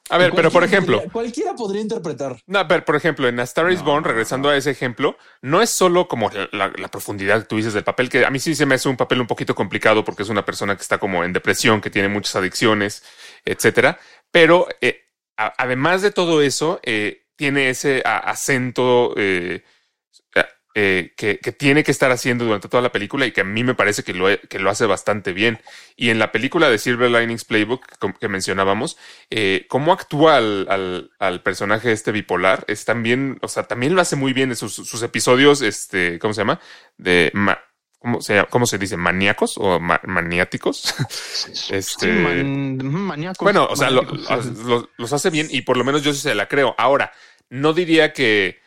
[0.10, 2.38] A ver, pero por ejemplo, podría- cualquiera podría interpretar.
[2.48, 5.62] No, a ver, por ejemplo, en A Star is Born, regresando a ese ejemplo, no
[5.62, 8.40] es solo como la, la- la profundidad que tú dices del papel, que a mí
[8.40, 10.98] sí se me hace un papel un poquito complicado porque es una persona que está
[10.98, 13.04] como en depresión, que tiene muchas adicciones,
[13.46, 14.00] etcétera.
[14.32, 15.04] Pero eh,
[15.38, 19.64] a- además de todo eso, eh, tiene ese a- acento eh,
[20.76, 23.64] eh, que, que tiene que estar haciendo durante toda la película y que a mí
[23.64, 25.60] me parece que lo, que lo hace bastante bien.
[25.96, 27.86] Y en la película de Silver Linings Playbook
[28.20, 28.98] que, mencionábamos,
[29.30, 34.02] eh, cómo actúa al, al, al personaje este bipolar es también, o sea, también lo
[34.02, 36.60] hace muy bien en sus, sus episodios, este, ¿cómo se llama?
[36.98, 37.60] De ma-
[37.98, 38.46] ¿cómo se?
[38.50, 38.96] ¿cómo se dice?
[38.96, 40.94] ¿Maníacos o ma- maniáticos?
[41.72, 44.52] este, Sí, man- maníacos, bueno, o sea, lo- maníacos, sí.
[44.66, 46.76] lo- los hace bien y por lo menos yo sí se la creo.
[46.78, 47.12] Ahora,
[47.50, 48.60] no diría que,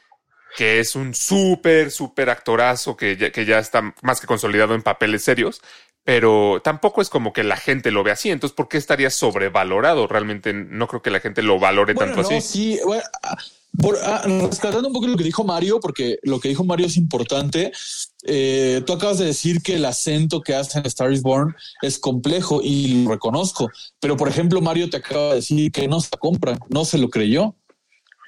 [0.56, 4.82] que es un súper, súper actorazo que ya, que ya está más que consolidado en
[4.82, 5.60] papeles serios,
[6.04, 8.30] pero tampoco es como que la gente lo ve así.
[8.30, 10.06] Entonces, ¿por qué estaría sobrevalorado?
[10.06, 12.40] Realmente no creo que la gente lo valore Bueno, tanto no, así.
[12.40, 12.80] sí.
[12.84, 13.36] bueno, ah,
[13.78, 16.96] por, ah, rescatando un poco lo que dijo Mario, porque lo que dijo Mario es
[16.96, 17.72] importante.
[18.24, 21.98] Eh, tú acabas de decir que el acento que hace en Star is Born es
[21.98, 23.70] complejo y lo reconozco.
[24.00, 27.08] Pero, por ejemplo, Mario te acaba de decir que no se compra, no se lo
[27.08, 27.54] creyó.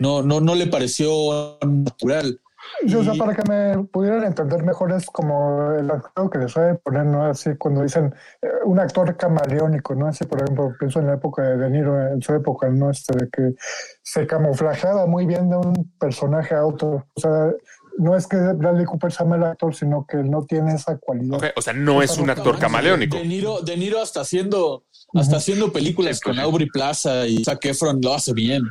[0.00, 2.40] No, no, no le pareció natural.
[2.87, 6.38] Sí, o sea, Y- para que me pudieran entender mejor es como el actor que
[6.38, 7.26] les suele poner, ¿no?
[7.26, 10.07] Así cuando dicen eh, un actor camaleónico, ¿no?
[10.09, 12.90] Así, por ejemplo, pienso en la época de De Niro, en su época, ¿no?
[12.90, 13.54] Este, de que
[14.02, 17.07] se camuflajeaba muy bien de un personaje a otro.
[17.14, 17.52] O sea,
[17.98, 21.38] no es que Bradley Cooper sea mal actor, sino que él no tiene esa cualidad.
[21.57, 23.18] O sea, no es un actor camaleónico.
[23.18, 26.38] De Niro, De Niro hasta haciendo, hasta haciendo películas Sí, con.
[26.40, 28.62] Aubrey Plaza y Zac Efron lo hace bien.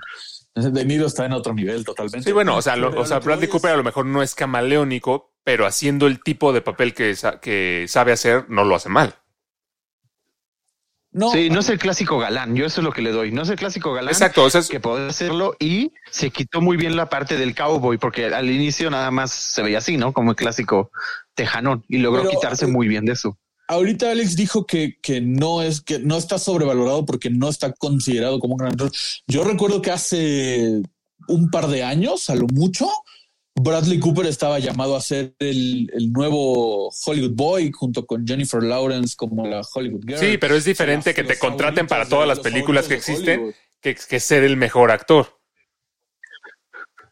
[0.56, 2.24] De Niro está en otro nivel totalmente.
[2.24, 5.34] Sí, bueno, o sea, lo- o sea, Bradley Cooper a lo mejor no es camaleónico,
[5.44, 9.16] pero haciendo el tipo de papel que, sa- que sabe hacer, no lo hace mal.
[11.12, 12.56] No, Sí, no es el clásico galán.
[12.56, 13.32] Yo eso es lo que le doy.
[13.32, 14.10] No es el clásico galán.
[14.12, 17.54] Exacto, o sea, es- que puede hacerlo y se quitó muy bien la parte del
[17.56, 20.12] cowboy porque al inicio nada más se veía así, ¿no?
[20.12, 20.92] Como el clásico
[21.36, 23.38] tejanón y logró Pero, quitarse eh, muy bien de eso.
[23.68, 28.40] Ahorita Alex dijo que, que no es que no está sobrevalorado porque no está considerado
[28.40, 28.92] como un gran actor.
[29.28, 30.82] Yo recuerdo que hace
[31.28, 32.90] un par de años, a lo mucho,
[33.56, 39.16] Bradley Cooper estaba llamado a ser el, el nuevo Hollywood Boy junto con Jennifer Lawrence
[39.16, 40.20] como la Hollywood Girl.
[40.20, 44.20] sí, pero es diferente que te contraten para todas las películas que existen que, que
[44.20, 45.40] ser el mejor actor.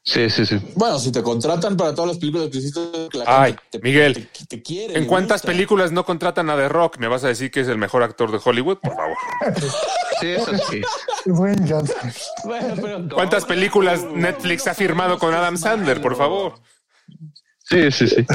[0.04, 0.60] Sí, sí, sí.
[0.76, 2.80] Bueno, si te contratan para todas las películas que hiciste,
[3.14, 4.98] la Ay, gente te, Miguel, te, te quiere.
[4.98, 5.48] ¿En cuántas gusta.
[5.52, 6.98] películas no contratan a The Rock?
[6.98, 8.80] ¿Me vas a decir que es el mejor actor de Hollywood?
[8.80, 9.18] Por favor.
[10.20, 10.82] Sí, eso sí.
[11.26, 12.14] Johnson.
[12.46, 16.02] Bueno, pero ¿Cuántas películas Netflix ha firmado con Adam Sandler?
[16.02, 16.56] Por favor.
[17.60, 18.26] Sí, sí, sí.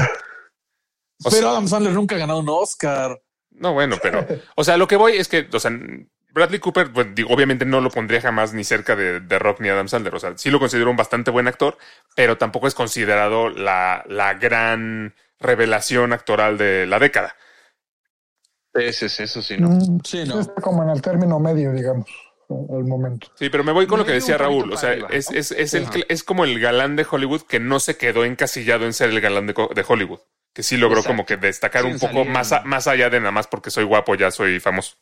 [1.23, 3.21] O Pero Adam Sandler nunca ha ganado un Oscar.
[3.51, 4.25] No, bueno, pero,
[4.55, 5.71] o sea, lo que voy es que, o sea,
[6.37, 9.69] Bradley Cooper, pues digo, obviamente no lo pondría jamás ni cerca de, de Rock ni
[9.69, 10.15] Adam Sandler.
[10.15, 11.77] O sea, sí lo considero un bastante buen actor,
[12.15, 17.35] pero tampoco es considerado la, la gran revelación actoral de la década.
[18.93, 19.69] Sí, sí, eso sí, ¿no?
[19.69, 20.39] Mm, Sí, no.
[20.39, 22.07] Está como en el término medio, digamos,
[22.49, 23.27] al momento.
[23.35, 24.71] Sí, pero me voy con lo que decía Raúl.
[24.71, 25.37] O sea, arriba, es, ¿no?
[25.37, 28.93] es, es, el, es como el galán de Hollywood que no se quedó encasillado en
[28.93, 30.19] ser el galán de, de Hollywood.
[30.53, 31.13] Que sí logró Exacto.
[31.15, 33.83] como que destacar un poco salir- más, a- más allá de nada más porque soy
[33.83, 34.95] guapo, ya soy famoso.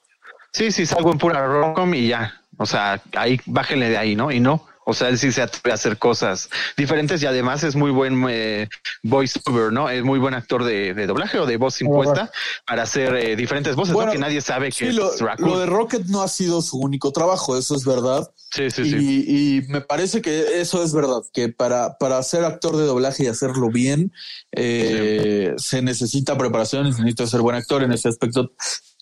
[0.56, 2.42] Sí, sí, salgo en pura rom y ya.
[2.58, 4.32] O sea, ahí bájenle de ahí, ¿no?
[4.32, 4.66] Y no.
[4.86, 8.26] O sea, él sí se atreve a hacer cosas diferentes y además es muy buen
[8.30, 8.70] eh,
[9.04, 9.90] voiceover, ¿no?
[9.90, 12.32] Es muy buen actor de, de doblaje o de voz impuesta
[12.66, 14.14] para hacer eh, diferentes voces, Bueno, ¿no?
[14.14, 15.50] Que nadie sabe que lo, es Raccoon.
[15.50, 18.32] lo de Rocket no ha sido su único trabajo, eso es verdad.
[18.52, 19.26] Sí, sí, y, sí.
[19.28, 23.28] y me parece que eso es verdad, que para, para ser actor de doblaje y
[23.28, 24.14] hacerlo bien,
[24.54, 28.54] eh, se necesita preparación se necesita ser buen actor en ese aspecto.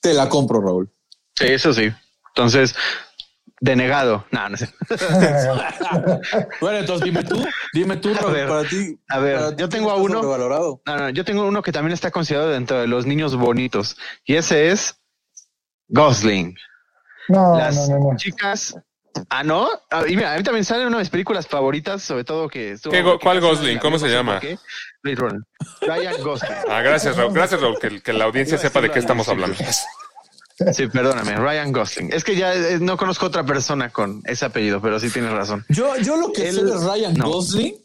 [0.01, 0.89] Te la compro, Raúl.
[1.35, 1.91] Sí, eso sí.
[2.29, 2.75] Entonces,
[3.59, 4.25] denegado.
[4.31, 4.69] No, no sé.
[6.61, 8.97] Bueno, entonces dime tú, dime tú, Raúl, ver, para ti.
[9.09, 10.81] a ver, para yo tengo a ¿quién está uno-?
[10.85, 14.35] No, no, yo tengo uno que también está considerado dentro de los niños bonitos y
[14.35, 14.95] ese es
[15.87, 16.55] Gosling.
[17.29, 18.17] No, Las no, no, no.
[18.17, 18.75] chicas.
[19.29, 19.69] Ah, no.
[20.07, 22.71] Y mira, a mí también sale una de mis películas favoritas, sobre todo que.
[22.71, 23.77] estuvo- ¿Qué go- que cuál Gosling?
[23.79, 24.39] ¿Cómo se llama?
[25.01, 26.51] Ryan Gosling.
[26.67, 27.33] Ah, gracias, Raúl.
[27.33, 29.55] Gracias, Raúl, que, que la audiencia sepa de qué estamos hablando.
[30.73, 32.13] Sí, perdóname, Ryan Gosling.
[32.13, 35.65] Es que ya eh, no conozco otra persona con ese apellido, pero sí tienes razón.
[35.69, 37.29] Yo, yo lo que Él- sé de Ryan no.
[37.29, 37.75] Gosling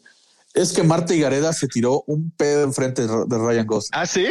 [0.53, 3.91] es que Marta Higareda se tiró un pedo enfrente de, Ryan Gosling.
[3.99, 4.27] Ah, sí.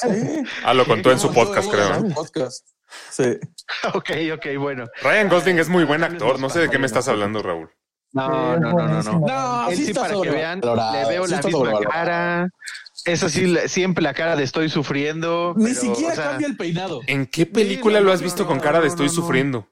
[0.00, 0.08] Sí.
[0.64, 1.94] Ah, lo contó en su podcast, creo.
[1.94, 2.08] en ¿no?
[2.08, 2.66] su podcast.
[3.10, 3.38] Sí.
[3.94, 4.86] ok, ok, bueno.
[5.02, 6.40] Ryan Gosling es muy buen actor.
[6.40, 7.70] No sé de qué me estás hablando, Raúl.
[8.12, 9.20] No, no, no, no, no.
[9.20, 12.48] No, Él sí sí, está para que vean, le veo sí la misma cara.
[13.04, 15.54] Es así, la- siempre la cara de estoy sufriendo.
[15.56, 17.00] Ni pero, siquiera o sea, cambia el peinado.
[17.06, 19.16] ¿En qué película no, lo has visto no, con no, cara de estoy no, no.
[19.16, 19.68] sufriendo?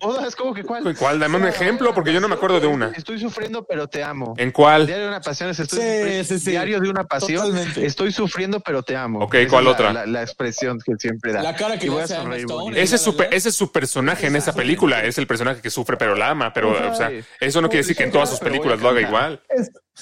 [0.00, 0.96] Todas, como que cuál?
[0.96, 1.18] ¿Cuál?
[1.18, 2.92] Dame un ejemplo, porque yo no me acuerdo de una.
[2.96, 4.32] Estoy sufriendo, pero te amo.
[4.38, 4.86] ¿En cuál?
[4.86, 6.24] Diario de una pasión, estoy Sí, sufriendo.
[6.24, 6.50] sí, sí.
[6.52, 7.46] Diario de una pasión.
[7.48, 7.84] Totalmente.
[7.84, 9.18] Estoy sufriendo, pero te amo.
[9.20, 9.92] Ok, Esa ¿cuál es la- otra?
[9.92, 11.42] La, la expresión que siempre da.
[11.42, 12.46] La cara que voy a sonreír.
[12.76, 15.04] Ese es, su, ese es su personaje en esa película.
[15.04, 16.52] Es el personaje que sufre pero la ama.
[16.54, 19.42] Pero, o sea, eso no quiere decir que en todas sus películas lo haga igual.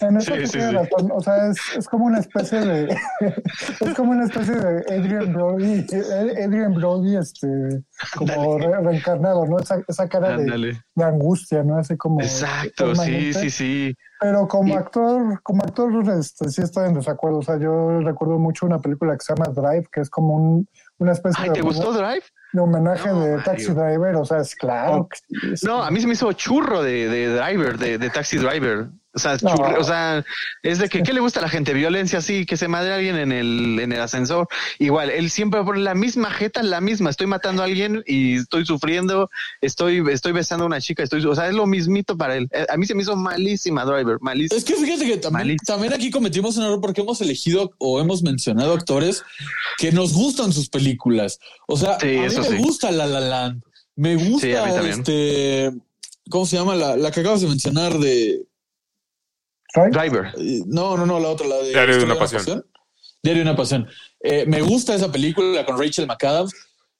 [0.00, 0.74] en eso Sí, sí sí, tiene sí.
[0.76, 1.10] razón.
[1.12, 2.96] O sea, es, es como una especie de
[3.80, 7.46] es como una especie de Adrian Brody, eh, Adrian Brody, este,
[8.16, 9.58] como re- reencarnado, ¿no?
[9.58, 11.78] Esa, esa cara de, de angustia, ¿no?
[11.78, 13.94] Así como Exacto, sí, sí, sí.
[14.20, 17.38] Pero como Y- actor, como actor, este, sí estoy en desacuerdo.
[17.38, 20.68] O sea, yo recuerdo mucho una película que se llama Drive, que es como un,
[20.98, 22.22] una especie Ay, de, ¿te gustó Drive?
[22.52, 23.44] De homenaje No, de Mario.
[23.44, 24.16] Taxi Driver.
[24.16, 24.96] O sea, es claro.
[24.96, 25.08] No.
[25.08, 28.10] que sí, es- No, a mí se me hizo churro de, de driver, de, de
[28.10, 28.88] taxi driver.
[29.16, 29.54] O sea, No.
[29.56, 30.22] churri- o sea,
[30.62, 31.72] es de que, ¿qué le gusta a la gente?
[31.72, 34.46] Violencia, sí, que se madre a alguien en el, en el ascensor.
[34.78, 37.08] Igual, él siempre pone la misma jeta, la misma.
[37.08, 39.30] Estoy matando a alguien y estoy sufriendo,
[39.62, 42.46] estoy, estoy besando a una chica, estoy, o sea, es lo mismito para él.
[42.52, 44.58] Eh, A mí se me hizo malísima driver, malísima.
[44.58, 45.56] Es que fíjate que también,
[45.94, 49.22] aquí cometimos un error porque hemos elegido o hemos mencionado actores
[49.78, 51.38] que nos gustan sus películas.
[51.66, 52.56] O sea, Sí, a mí eso me sí.
[52.58, 53.62] gusta La La Land.
[53.96, 54.46] Me gusta
[54.82, 55.72] Sí, este.
[56.28, 56.74] ¿Cómo se llama?
[56.74, 58.42] La, la que acabas de mencionar de.
[59.90, 60.32] Driver.
[60.38, 61.68] eh, No, no, no, la otra, la de.
[61.70, 62.44] Diario de una pasión.
[63.22, 63.88] Diario de una pasión.
[64.20, 66.52] Eh, me gusta esa película con Rachel McAdams.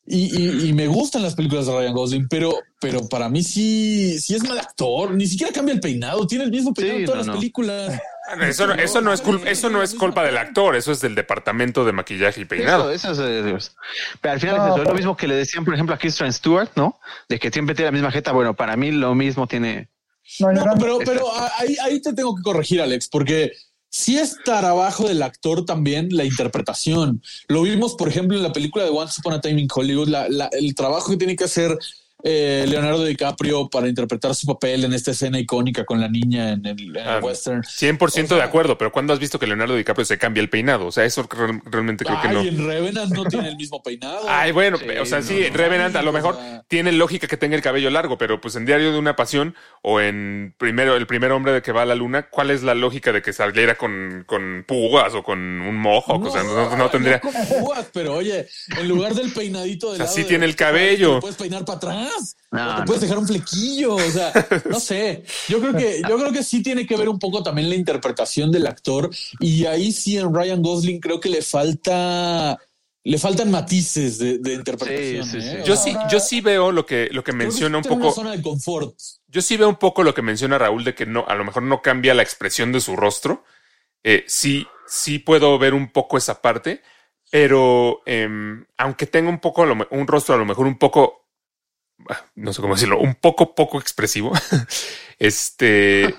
[0.09, 4.21] Y, y- y me gustan las películas de Ryan Gosling, pero, pero para mí sí,
[4.21, 5.11] sí es mal actor.
[5.13, 6.25] Ni siquiera cambia el peinado.
[6.29, 7.41] Tiene el mismo peinado Sí, en todas no, las no.
[7.41, 8.01] películas.
[8.41, 11.17] Eso, no- eso, no es culpa, eso no es culpa del actor, eso es del
[11.17, 12.93] departamento de maquillaje y peinado.
[12.93, 13.75] Eso, eso es.
[14.21, 15.99] Pero al final No, es eso, es lo mismo que le decían, por ejemplo, a
[15.99, 17.01] Kristen Stewart, ¿no?
[17.29, 18.31] De que siempre tiene la misma jeta.
[18.31, 19.89] Bueno, para mí lo mismo tiene.
[20.65, 23.53] No, pero, pero a- ahí, ahí te tengo que corregir, Alex, porque
[23.89, 27.23] sí es trabajo del actor también la interpretación.
[27.49, 30.29] Lo vimos, por ejemplo, en la película de Once Upon a Time in Hollywood, la-
[30.29, 31.77] la- el trabajo que tiene que hacer
[32.29, 36.67] eh, Leonardo DiCaprio para interpretar su papel en esta escena icónica con la niña en
[36.67, 37.63] el, en el Ah, western.
[37.63, 40.51] 100% O de sea- acuerdo, pero ¿cuándo has visto que Leonardo DiCaprio se cambia el
[40.51, 40.87] peinado?
[40.87, 42.41] O sea, eso real- realmente creo que Ay, no.
[42.43, 44.27] en Revenant no tiene el mismo peinado.
[44.29, 45.57] Ay, bueno, Sí, o sea, no, sí, no.
[45.57, 48.57] Revenant a lo O mejor sea- tiene lógica que tenga el cabello largo, pero pues
[48.57, 51.87] en Diario de una Pasión o en primero el primer hombre de que va a
[51.87, 55.77] la luna, ¿cuál es la lógica de que saliera con, con púas o con un
[55.77, 56.25] mohawk?
[56.27, 57.21] o sea, no, no tendría.
[57.21, 58.49] con púas, pero oye,
[58.79, 61.21] en lugar del peinadito de Así lado tiene de- el cabello.
[61.21, 62.13] puedes peinar para atrás.
[62.51, 62.85] No, o te no.
[62.87, 63.95] puedes dejar un flequillo.
[63.97, 64.33] O sea,
[64.71, 65.25] no sé.
[65.49, 68.51] Yo creo que, yo creo que sí tiene que ver un poco también la interpretación
[68.53, 69.11] del actor.
[69.41, 72.59] Y ahí sí en Ryan Gosling creo que le falta.
[73.05, 75.25] Le faltan matices de, de interpretación.
[75.25, 75.61] Sí, sí, ¿eh?
[75.63, 75.69] sí.
[75.69, 77.85] Yo O sea, sí, yo sí veo lo que, lo que creo que menciona un
[77.85, 77.95] poco.
[78.07, 78.97] una zona de confort.
[79.29, 81.63] Yo sí veo un poco lo que menciona Raúl de que no, a lo mejor
[81.63, 83.45] no cambia la expresión de su rostro.
[84.03, 86.83] Eh, sí, sí puedo ver un poco esa parte,
[87.31, 90.79] pero em, aunque tenga un poco, a lo me- un rostro a lo mejor un
[90.79, 91.26] poco,
[92.35, 94.33] no sé cómo decirlo, un poco poco expresivo,
[95.19, 96.15] este,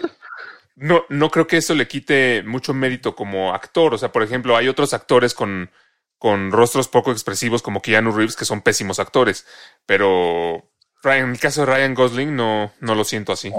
[0.77, 3.95] no, no creo que eso le quite mucho mérito como actor.
[3.95, 5.71] O sea, por ejemplo, hay otros actores con,
[6.19, 9.45] con rostros poco expresivos como Keanu Reeves que son pésimos actores,
[9.87, 10.69] pero
[11.03, 13.51] en el caso de Ryan Gosling no, no lo siento así.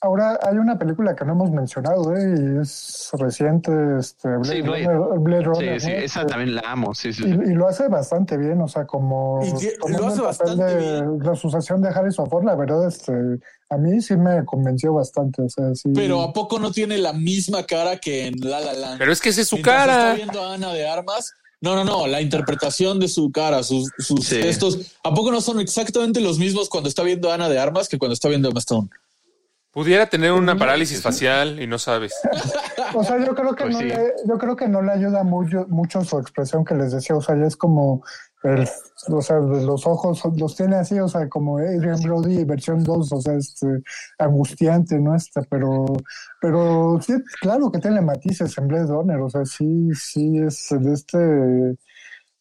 [0.00, 2.34] Ahora hay una película que no hemos mencionado ¿eh?
[2.36, 3.70] y es reciente,
[4.00, 4.88] este, Blade, sí, Blade.
[5.18, 5.80] Blade Runner.
[5.80, 5.98] Sí, sí, ¿no?
[5.98, 6.92] esa este, también la amo.
[6.92, 7.22] Sí, sí.
[7.24, 9.40] Y, y, lo hace bastante bien, o sea, como
[9.88, 11.18] lo hace bastante de, bien.
[11.20, 13.12] la sucesión de Harrison Ford, la verdad, este,
[13.70, 15.42] a mí sí me convenció bastante.
[15.42, 15.90] O sea, sí.
[15.94, 18.98] Pero a poco no tiene la misma cara que en La La Land.
[18.98, 20.14] Pero es que esa es su Mientras cara.
[20.14, 21.32] Está viendo a Ana de Armas
[21.62, 24.42] no, no, no, la interpretación de su cara, sus, sus sí.
[24.42, 24.96] gestos.
[25.04, 28.48] No son exactamente los mismos cuando está viendo Ana de Armas que cuando está viendo
[28.48, 28.90] a Mastone?
[29.70, 30.58] Pudiera tener una mm.
[30.58, 32.12] parálisis facial y no sabes.
[32.94, 35.64] O sea, yo creo que, pues no, le, yo creo que no le ayuda mucho,
[35.68, 37.16] mucho su expresión que les decía.
[37.16, 38.04] O sea, ya es como
[38.44, 38.68] el,
[39.08, 43.20] o sea, los ojos los tiene así, o sea, como Adrian Brody versión 2, o
[43.20, 43.56] sea, es
[44.18, 45.14] angustiante, ¿no?
[45.14, 45.86] Esta, pero,
[46.40, 46.98] pero
[47.40, 51.76] claro que tiene matices en Blade Runner, o sea, sí, sí, es de este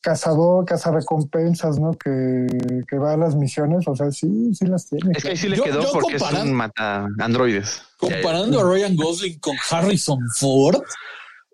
[0.02, 1.94] cazador, cazarrecompensas, ¿no?
[1.94, 2.48] Que,
[2.88, 5.14] que va a las misiones, o sea, sí, sí las tiene.
[5.16, 7.84] Es que ahí sí le quedó yo porque es un mata androides.
[7.98, 10.82] Comparando a Ryan Gosling con Harrison Ford,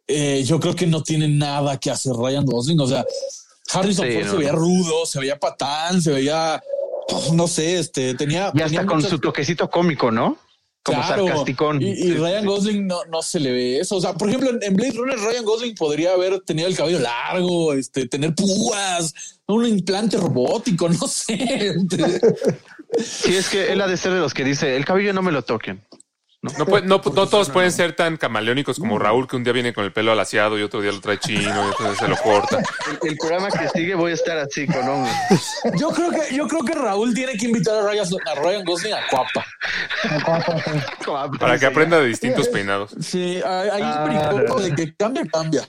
[0.07, 3.05] eh, yo creo que no tiene nada que hacer Ryan Gosling, o sea,
[3.71, 6.61] Harrison sí, Ford se veía rudo, se veía patán, se veía,
[7.33, 8.51] no sé, este, tenía...
[8.53, 10.37] Y hasta con su toquecito cómico, ¿no?
[10.87, 11.27] Como claro.
[11.27, 11.81] sarcasticón.
[11.81, 13.97] Y, Ryan Gosling no, no se le ve eso.
[13.97, 17.73] O sea, por ejemplo, en Blade Runner, Ryan Gosling podría haber tenido el cabello largo,
[17.73, 19.13] este, tener púas,
[19.47, 21.35] un implante robótico, no sé.
[21.75, 22.21] Este.
[23.03, 25.33] Sí, es que él ha de ser de los que dice, el cabello no me
[25.33, 25.85] lo toquen.
[26.85, 30.11] No, todos pueden ser tan camaleónicos como Raúl, que un día viene con el pelo
[30.11, 32.61] alaciado y otro día lo trae chino y entonces se lo corta.
[32.89, 34.77] El, el programa que sigue voy a estar así con.
[35.77, 38.93] Yo creo que, yo creo que Raúl tiene que invitar a Ryan, a Ryan Gosling
[38.93, 39.45] a Cuapa.
[41.39, 42.91] Para que aprenda de distintos peinados.
[43.01, 45.67] Sí, ahí explicó ah, de que cambia, cambia.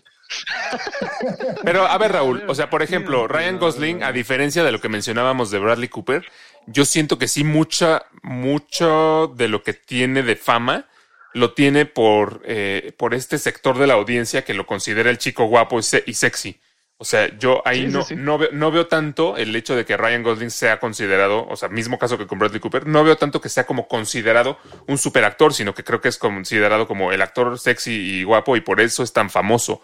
[1.64, 4.88] Pero a ver, Raúl, o sea, por ejemplo, Ryan Gosling, a diferencia de lo que
[4.88, 6.24] mencionábamos de Bradley Cooper,
[6.66, 10.86] yo siento que sí, mucha, mucho de lo que tiene de fama
[11.34, 15.44] lo tiene por, eh, por este sector de la audiencia que lo considera el chico
[15.44, 16.60] guapo y, sexy.
[16.96, 18.04] O sea, yo ahí no.
[18.16, 21.68] No, veo, no, veo, tanto el hecho de que Ryan Gosling sea considerado, o sea,
[21.68, 24.58] mismo caso que con Bradley Cooper, no veo tanto que sea como considerado
[24.88, 28.62] un superactor, sino que creo que es considerado como el actor sexy y guapo y
[28.62, 29.80] por eso es tan famoso.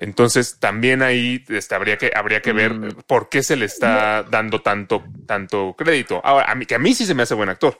[0.00, 2.88] Entonces, también ahí este, habría que, habría que ver mm.
[3.06, 6.22] por qué se le está dando tanto, tanto crédito.
[6.24, 7.76] Ahora, a mí, que a mí sí se me hace buen actor,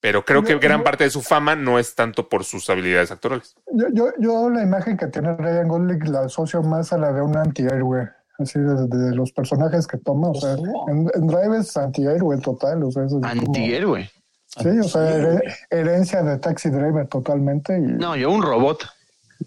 [0.00, 3.54] pero creo que gran parte de su fama no es tanto por sus habilidades actorales.
[3.72, 7.22] Yo, yo, yo la imagen que tiene Ryan Gosling la asocio más a la de
[7.22, 10.28] un antihéroe, así de, los personajes que toma.
[10.28, 10.56] O sea,
[10.88, 12.82] en, Drive es antihéroe total.
[12.84, 14.10] O sea, antihéroe.
[14.46, 17.78] Sí, o sea, herencia de Taxi Driver totalmente.
[17.78, 18.84] No, yo un robot.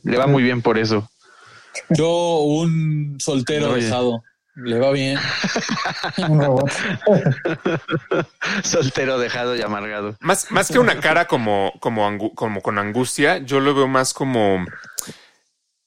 [0.02, 1.08] Le va muy bien por eso.
[1.90, 4.24] Yo, un soltero dejado.
[4.56, 5.18] Le va bien.
[6.30, 6.72] un robot.
[8.64, 10.16] Soltero, dejado y amargado.
[10.20, 14.64] Más, más que una cara como, como, como con angustia, yo lo veo más como,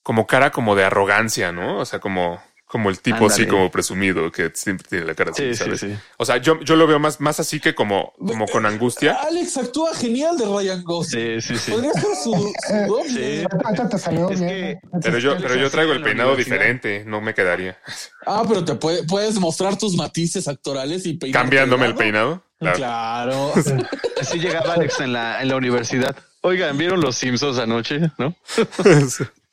[0.02, 1.78] como cara como de arrogancia, ¿no?
[1.78, 5.50] O sea, como, como el tipo así como presumido que siempre tiene la cara así,
[5.50, 5.80] sí, ¿sabes?
[5.80, 5.98] Sí, sí.
[6.16, 9.12] O sea, yo, yo lo veo más, más así que como, como con angustia.
[9.12, 11.40] Eh, Alex actúa genial de Ryan Gosling.
[11.40, 11.70] Sí, sí, sí.
[11.70, 12.98] Podría ser su, su
[14.30, 17.78] es que, pero yo, pero yo traigo el peinado diferente, no me quedaría.
[18.26, 22.42] Ah, pero te puede, puedes mostrar tus matices actorales y Cambiándome el peinado.
[22.58, 22.76] Claro.
[22.76, 23.52] claro.
[24.20, 26.16] así llegaba Alex en la, en la universidad.
[26.40, 28.00] Oigan, ¿vieron los Simpsons anoche?
[28.18, 28.34] ¿No?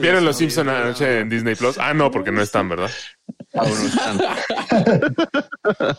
[0.00, 1.76] ¿Vieron Los Simpson anoche en Disney Plus?
[1.78, 2.90] Ah, no, porque no están, ¿verdad?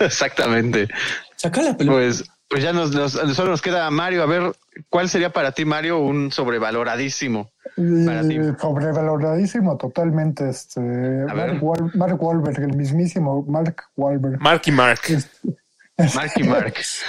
[0.00, 0.88] Exactamente.
[1.36, 1.96] Saca la pelota.
[1.96, 4.22] Pues, pues ya nos, nos, solo nos queda Mario.
[4.22, 4.52] A ver,
[4.88, 7.50] ¿cuál sería para ti, Mario, un sobrevaloradísimo?
[7.76, 10.48] Eh, sobrevaloradísimo, totalmente.
[10.48, 14.40] Este, Mark, Wahlberg, el mismísimo Mark Wahlberg.
[14.40, 15.00] Mark y Mark.
[15.08, 15.56] Este,
[15.96, 17.02] Marky Marx.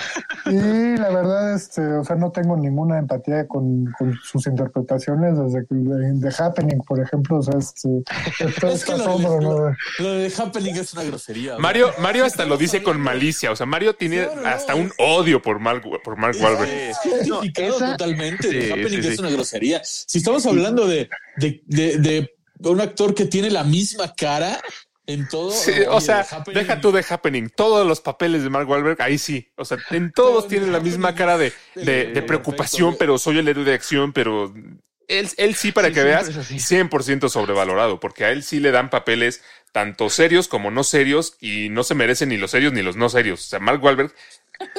[0.45, 3.91] y la verdad, este, o sea, no tengo ninguna empatía con,
[4.23, 7.89] sus interpretaciones, desde que de, Happening, por ejemplo, o sea, este,
[8.39, 9.75] es que asombro, lo, de, ¿no?
[9.99, 11.57] lo, de Happening es una grosería.
[11.57, 11.91] Mario.
[11.99, 15.83] Mario hasta lo dice con malicia, o sea, Mario tiene hasta un odio por Mark,
[16.03, 16.93] por Mark Wahlberg.
[17.53, 19.81] Totalmente, sí, Happening es una grosería.
[19.83, 22.29] Si estamos hablando de, de, de
[22.59, 24.59] un actor que tiene la misma cara
[25.07, 25.53] en todo.
[25.89, 27.49] O sea, deja tú de Happening.
[27.49, 29.51] Todos los papeles de Mark Wahlberg, ahí sí.
[29.55, 33.63] O sea, en todos tienen la misma cara de, de, preocupación, pero soy el héroe
[33.63, 34.53] de acción, pero
[35.07, 39.43] él, él, sí, para que veas, 100% sobrevalorado, porque a él sí le dan papeles
[39.71, 43.09] tanto serios como no serios y no se merecen ni los serios ni los no
[43.09, 43.41] serios.
[43.41, 44.13] O sea, Mark Wahlberg,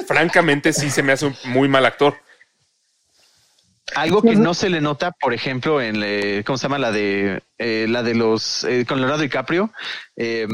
[0.07, 2.17] francamente, sí se me hace un muy mal actor.
[3.95, 7.41] Algo que no se le nota, por ejemplo, en eh, ¿cómo se llama la de
[7.59, 9.73] eh, la de los eh, con Leonardo DiCaprio?
[10.17, 10.47] Eh,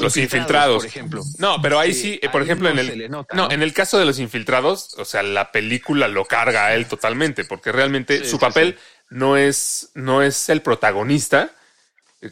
[0.00, 0.78] Los infiltrados.
[0.78, 1.22] por ejemplo.
[1.38, 3.48] No, pero ahí Sí, eh, por ahí ejemplo, no en se le el nota, no,
[3.48, 3.50] ¿no?
[3.52, 7.44] en el caso de los infiltrados, o sea, la película lo carga a él totalmente,
[7.44, 8.84] porque realmente Sí, su sí, papel sí.
[9.10, 11.50] no es no es el protagonista,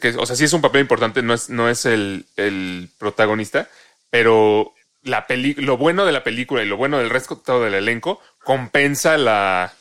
[0.01, 3.69] que, o sea, sí es un papel importante, no es no es el, el protagonista,
[4.09, 4.73] pero
[5.03, 8.19] la peli lo bueno de la película y lo bueno del resto todo del elenco
[8.43, 9.73] compensa la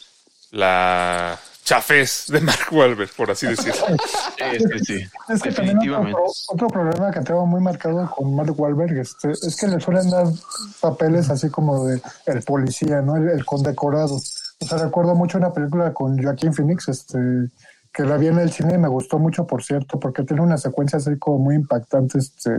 [0.50, 3.86] la chafez de Mark Wahlberg, por así decirlo.
[4.38, 5.08] Sí, sí, sí.
[5.28, 6.20] Es que también otro, Definitivamente.
[6.48, 10.26] otro problema que tengo muy marcado con Mark Wahlberg este, es que le suelen dar
[10.80, 13.16] papeles así como de el policía, ¿no?
[13.16, 14.14] El, el condecorado.
[14.60, 17.18] O sea, recuerdo mucho una película con Joaquín Phoenix, este,
[17.92, 20.58] que la vi en el cine y me gustó mucho, por cierto, porque tiene una
[20.58, 22.50] secuencia así como muy impactante, este,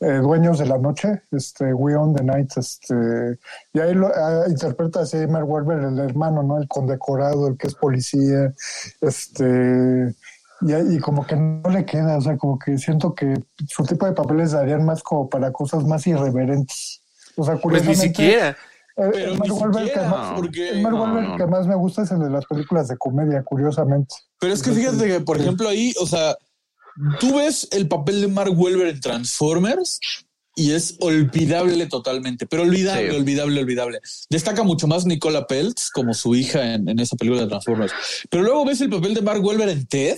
[0.00, 3.38] eh, Dueños de la Noche, este, We Own the Night, este,
[3.72, 6.58] y ahí lo ah, interpreta así Mark Wahlberg, el hermano, ¿no?
[6.58, 8.52] El condecorado, el que es policía,
[9.00, 10.14] este,
[10.62, 13.34] y, como que no le queda, o sea, como que siento que
[13.68, 17.02] su tipo de papeles darían más como para cosas más irreverentes.
[17.36, 18.02] O sea, Pues curiosamente.
[18.02, 18.56] ni siquiera.
[18.96, 21.36] Pero el Wahlberg que más- porque- el Mark no, Wahlberg no.
[21.36, 24.14] que más me gusta es el de las películas de comedia, curiosamente.
[24.40, 26.36] Pero es que fíjate que, por ejemplo, ahí, o sea,
[27.20, 30.00] tú ves el papel de Mark Wahlberg en Transformers
[30.54, 33.16] y es olvidable totalmente, pero olvidable, Sí.
[33.16, 34.00] olvidable, olvidable.
[34.30, 37.92] Destaca mucho más Nicola Peltz como su hija en, en esa película de Transformers.
[38.30, 40.16] Pero luego ves el papel de Mark Wahlberg en Ted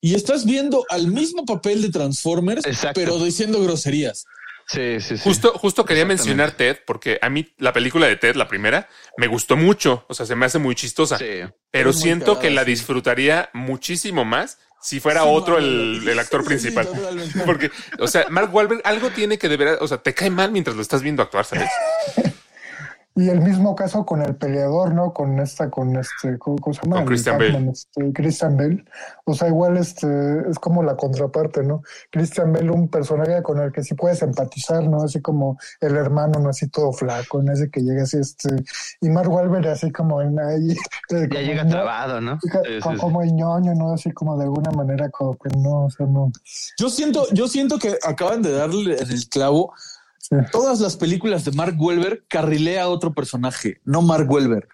[0.00, 2.98] y estás viendo al mismo papel de Transformers, Exacto.
[2.98, 4.24] pero diciendo groserías.
[4.66, 5.22] Sí, sí, sí.
[5.22, 9.28] Justo, justo quería mencionar Ted, porque a mí la película de Ted, la primera, me
[9.28, 10.04] gustó mucho.
[10.08, 11.18] O sea, se me hace muy chistosa.
[11.18, 11.42] Sí.
[11.70, 12.70] Pero muy siento cagada, que la sí.
[12.72, 16.88] disfrutaría muchísimo más si fuera Sí, otro el, el actor sí, principal.
[17.32, 17.38] sí.
[17.46, 20.76] Porque, o sea, Mark Wahlberg algo tiene que deber, o sea, te cae mal mientras
[20.76, 21.70] lo estás viendo actuar, ¿sabes?
[23.18, 25.14] Y el mismo caso con el peleador, ¿no?
[25.14, 26.96] Con esta, con este, ¿cómo, cómo se llama?
[26.96, 27.72] Con Christian Batman, Bale.
[27.72, 28.84] este, Christian Bale.
[29.24, 30.06] O sea, igual este,
[30.50, 31.82] es como la contraparte, ¿no?
[32.10, 35.02] Christian Bale, un personaje con el que sí puedes empatizar, ¿no?
[35.02, 36.50] Así como el hermano, ¿no?
[36.50, 37.54] Así todo flaco, ¿no?
[37.54, 38.50] Ese que llega así, este,
[39.00, 40.72] y Mark Wahlberg así como en ahí.
[41.10, 42.38] eh, Ya como llega trabado, ¿no?
[42.82, 43.00] Como, sí.
[43.00, 43.94] como el ñoño, ¿no?
[43.94, 46.30] Así como de alguna manera, como que no, o sea, no.
[46.78, 49.72] Yo siento, yo siento que acaban de darle el clavo.
[50.28, 50.36] Sí.
[50.50, 54.68] Todas las películas de Mark Wahlberg carrilea a otro personaje, no Mark Wahlberg.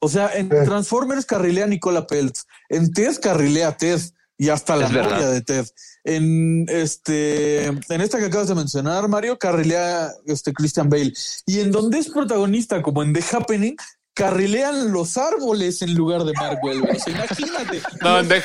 [0.00, 0.56] O sea, en Sí.
[0.64, 4.00] Transformers carrilea a Nicola Peltz, en Ted carrilea a Ted
[4.36, 5.66] y hasta la novia de Ted.
[6.04, 11.12] En este, en esta que acabas de mencionar, Mario, carrilea este Christian Bale.
[11.44, 13.76] Y en donde es protagonista, como en The Happening,
[14.18, 16.96] carrilean los árboles en lugar de Mark Wahlberg.
[16.96, 17.80] O sea, imagínate.
[18.02, 18.36] No, en The,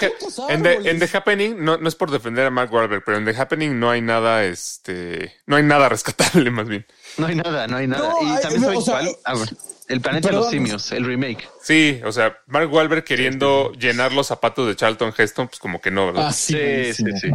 [0.49, 0.86] en, The, árboles.
[0.93, 3.80] en The Happening, no, no es por defender a Mark Wahlberg, pero en The Happening
[3.80, 6.86] no hay nada, este, no hay nada rescatable, más bien.
[7.17, 8.09] No hay nada, no hay nada.
[8.09, 9.17] No, y hay- también o sabes sea?
[9.26, 9.51] Ah, bueno.
[9.89, 11.47] El planeta de los simios, el remake.
[11.61, 15.91] Sí, o sea, Mark Wahlberg queriendo llenar los zapatos de Charlton Heston, pues como que
[15.91, 16.28] no, ¿verdad?
[16.28, 16.53] Ah, sí,
[16.93, 17.30] Sí, sí, sí.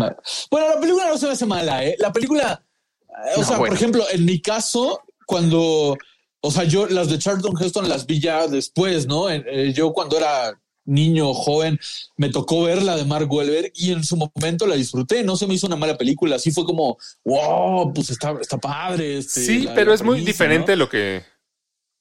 [0.50, 1.94] Bueno, la película no se me hace mala, ¿eh?
[1.98, 2.62] La película,
[3.10, 3.70] eh, o No, sea, bueno.
[3.72, 5.96] por ejemplo, en mi caso, cuando,
[6.40, 9.28] o sea, yo las de Charlton Heston las vi ya después, ¿no?
[9.30, 11.78] En- eh, yo cuando era niño, joven,
[12.16, 15.22] me tocó ver la de Mark Wahlberg y en su momento la disfruté.
[15.22, 16.36] No se me hizo una mala película.
[16.36, 19.18] Así fue como, wow, pues está, está padre.
[19.18, 20.76] este, Sí, la- pero la es muy diferente ¿no?
[20.78, 21.22] lo que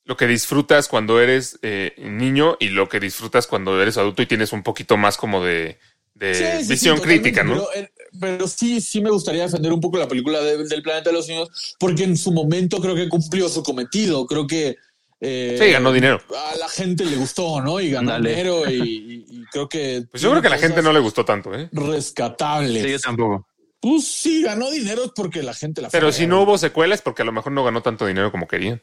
[0.06, 4.26] lo que disfrutas cuando eres eh, niño y lo que disfrutas cuando eres adulto y
[4.26, 5.80] tienes un poquito más como de,
[6.14, 7.56] de Sí, sí, sí, visión crítica, ¿no?
[7.56, 11.10] Pero, eh, pero sí, sí me gustaría defender un poco la película de- del planeta
[11.10, 11.50] de los niños,
[11.80, 14.26] porque en su momento creo que cumplió su cometido.
[14.26, 14.76] Creo que
[15.20, 16.22] eh, Sí, ganó dinero.
[16.52, 17.80] A la gente le gustó, ¿no?
[17.80, 20.04] Y ganó dinero y, y- y creo que.
[20.12, 21.70] Pues yo creo que a la gente no le gustó tanto, ¿eh?
[21.72, 22.84] Rescatables.
[22.84, 23.48] Sí, yo tampoco.
[23.80, 27.22] Pues sí, ganó dinero es porque la gente la Pero si no hubo secuelas, porque
[27.22, 28.82] a lo mejor no ganó tanto dinero como querían.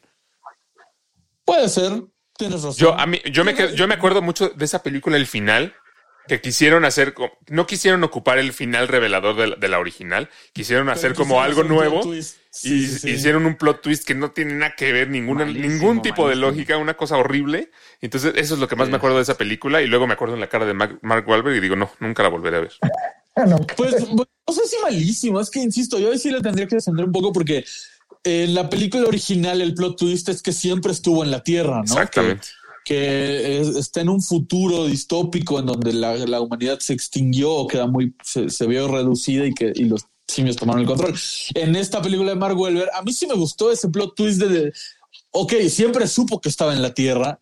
[1.45, 2.03] Puede ser,
[2.37, 2.77] tienes razón.
[2.79, 5.75] Yo, a mí, yo, me, yo me acuerdo mucho de esa película, el final,
[6.27, 7.15] que quisieron hacer,
[7.49, 11.59] no quisieron ocupar el final revelador de la, de la original, quisieron hacer como quisieron
[11.59, 13.11] algo nuevo y Sí, sí, sí.
[13.11, 16.37] hicieron un plot twist que no tiene nada que ver, ninguna, Malísimo, ningún tipo de
[16.37, 17.73] lógica, una cosa horrible.
[18.01, 18.93] Entonces, eso es lo que más Sí.
[18.93, 21.29] me acuerdo de esa película y luego me acuerdo en la cara de Mark, Mark
[21.29, 22.73] Wahlberg y digo, no, nunca la volveré a ver.
[23.37, 27.05] Bueno, Pues no sé si malísimo, es que insisto, yo sí le tendría que defender
[27.07, 27.65] un poco porque
[28.23, 31.83] en la película original el plot twist es que siempre estuvo en la Tierra, ¿no?
[31.83, 32.47] Exactamente.
[32.47, 37.53] Que, que es- está en un futuro distópico en donde la, la humanidad se extinguió
[37.53, 41.15] o queda muy, se, se vio reducida y que y los simios tomaron el control.
[41.55, 42.57] En esta película de Mark
[42.95, 44.73] a mí sí me gustó ese plot twist de, de
[45.31, 47.39] ok, siempre supo que estaba en la Tierra,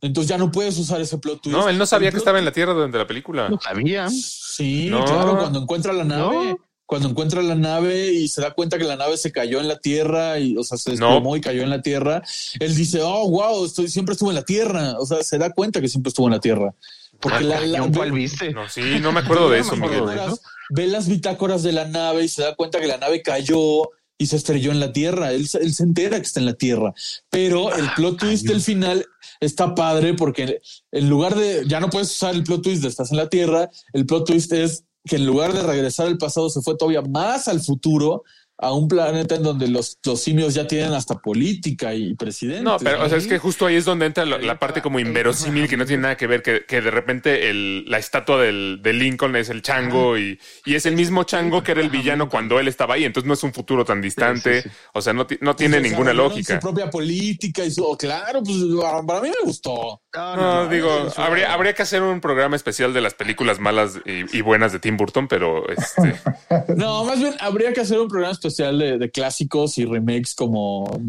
[0.00, 1.56] entonces ya no puedes usar ese plot twist.
[1.56, 3.48] No, él no sabía El que plot- estaba en la Tierra durante la película.
[3.48, 4.08] No sabía.
[4.10, 5.04] Sí, No.
[5.04, 6.36] claro, cuando encuentra la nave.
[6.50, 6.58] No.
[6.92, 9.78] Cuando encuentra la nave y se da cuenta que la nave se cayó en la
[9.78, 11.06] tierra y, o sea, se No.
[11.06, 12.22] desplomó y cayó en la tierra,
[12.60, 14.96] él dice, oh, wow, estoy, siempre estuvo en la tierra.
[14.98, 16.74] O sea, se da cuenta que siempre estuvo en la tierra.
[17.18, 18.52] Porque la, la- Cañón, ¿Cuál ve- viste?
[18.52, 20.00] No, sí, no me acuerdo de eso, me Miguel.
[20.00, 20.40] acuerdo de eso.
[20.68, 23.88] ve las bitácoras de la nave y se da cuenta que la nave cayó
[24.18, 25.32] y se estrelló en la tierra.
[25.32, 26.92] Él, él se entera que está en la tierra.
[27.30, 29.06] Pero el plot twist del final
[29.40, 30.60] está padre porque
[30.92, 33.70] en lugar de ya no puedes usar el plot twist de estás en la tierra,
[33.94, 37.48] el plot twist es que en lugar de regresar al pasado se fue todavía más
[37.48, 38.22] al futuro
[38.58, 42.62] a un planeta en donde los, los simios ya tienen hasta política y presidente.
[42.62, 45.00] No, pero o sea, es que justo ahí es donde entra la, la parte como
[45.00, 48.78] inverosímil que no tiene nada que ver, que, que de repente el, la estatua del,
[48.80, 52.28] de Lincoln es el chango y, y es el mismo chango que era el villano
[52.28, 54.76] cuando él estaba ahí, entonces no es un futuro tan distante, Sí, sí, sí.
[54.92, 56.54] o sea, no, no tiene ninguna lógica.
[56.54, 58.58] Su propia política y su, oh, claro, pues
[59.04, 60.01] para mí me gustó.
[60.14, 64.40] No, digo, habría, habría que hacer un programa especial de las películas malas y, y
[64.42, 66.14] buenas de Tim Burton, pero este,
[66.76, 70.84] No, más bien habría que hacer un programa especial de, de clásicos y remakes como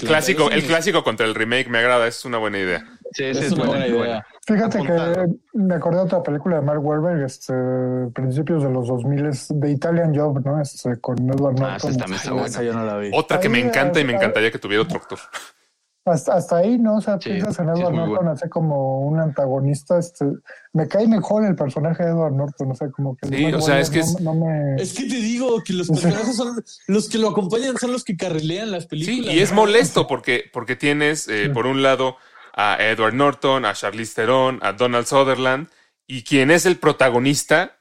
[0.00, 2.84] clásico, el clásico contra el remake me agrada, es una buena idea.
[3.12, 3.96] Sí, Es, esa es una buena, idea.
[3.98, 4.26] buena.
[4.46, 5.14] Fíjate Apuntado.
[5.14, 7.52] que me acordé de otra película de Mark Wahlberg, este,
[8.14, 9.30] principios de los 2000
[9.60, 10.60] de Italian Job, ¿no?
[10.60, 11.96] Este, con Edward Ah, esa Norton.
[11.98, 12.46] también está buena.
[12.46, 13.10] Esa yo no la vi.
[13.12, 15.18] Otra que me encanta y me encantaría que tuviera otro actor.
[16.10, 16.96] Hasta, hasta ahí, ¿no?
[16.96, 18.30] O sea, Sí, piensas en Edward Norton bueno.
[18.32, 19.98] así como un antagonista.
[19.98, 20.24] Este,
[20.72, 23.28] me cae mejor el personaje de Edward Norton, o sea, como que.
[23.28, 24.82] Sí, Mark o sea, es que no, es- no me.
[24.82, 28.16] Es que te digo que los personajes son los que lo acompañan, son los que
[28.16, 29.34] carrilean las Sí, películas.
[29.34, 29.56] y es ¿no?
[29.56, 32.16] molesto porque, porque tienes, eh, por un lado,
[32.54, 35.68] a Edward Norton, a Charlize Theron, a Donald Sutherland,
[36.06, 37.76] y quien es el protagonista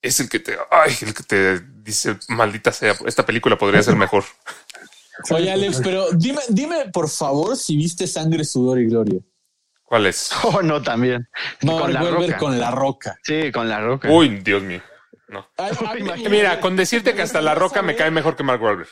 [0.00, 3.94] es el que te, ay, el que te dice, maldita sea, esta película podría ser
[3.96, 4.24] mejor.
[5.30, 9.20] Oye, Alex, pero dime, dime por favor si viste Sangre, Sudor y Gloria.
[9.84, 10.30] ¿Cuál es?
[10.44, 11.28] Oh, no, también.
[11.62, 12.36] No, con la roca.
[12.38, 13.18] con la roca.
[13.22, 14.10] Sí, con la roca.
[14.10, 14.82] Uy, Dios mío.
[15.28, 15.46] No.
[15.56, 18.88] Ay, ay, Mira, con decirte que hasta La Roca me cae mejor que Mark Wahlberg.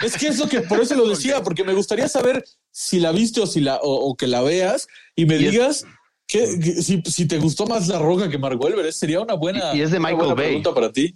[0.00, 3.12] Es que es lo que por eso lo decía, porque me gustaría saber si la
[3.12, 5.84] viste o si la o, o que la veas y me Y es- digas
[6.26, 9.74] que, que si, si te gustó más la roca que Mark Wahlberg, sería una buena,
[9.74, 10.46] Y- es de una Michael buena Bay.
[10.46, 11.14] pregunta para ti.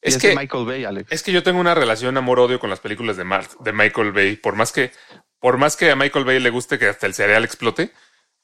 [0.00, 1.10] Es es que, de Michael Bay, Alex.
[1.10, 4.36] es que yo tengo una relación amor-odio con las películas de, Mar- de Michael Bay.
[4.36, 4.92] Por más que,
[5.40, 7.90] por más que a Michael Bay le guste que hasta el cereal explote,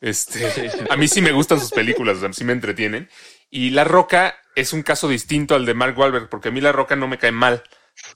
[0.01, 3.09] este, a mí sí me gustan sus películas, o sea, sí me entretienen.
[3.51, 6.73] Y La Roca es un caso distinto al de Mark Wahlberg, porque a mí La
[6.73, 7.63] Roca no me cae mal.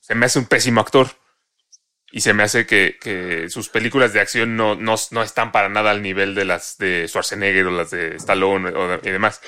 [0.01, 1.09] Se me hace un pésimo actor.
[2.11, 5.68] Y se me hace que, que sus películas de acción no, no, no están para
[5.68, 9.43] nada al nivel de las de Schwarzenegger o las de Stallone o de- y demás.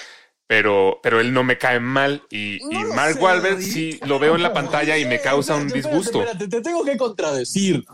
[0.50, 2.24] Pero, pero él no me cae mal.
[2.28, 5.68] Y, No Mark sé, Wahlberg sí lo veo en la pantalla y me causa un
[5.68, 6.18] disgusto.
[6.22, 7.84] Espérate, espérate, te tengo que contradecir.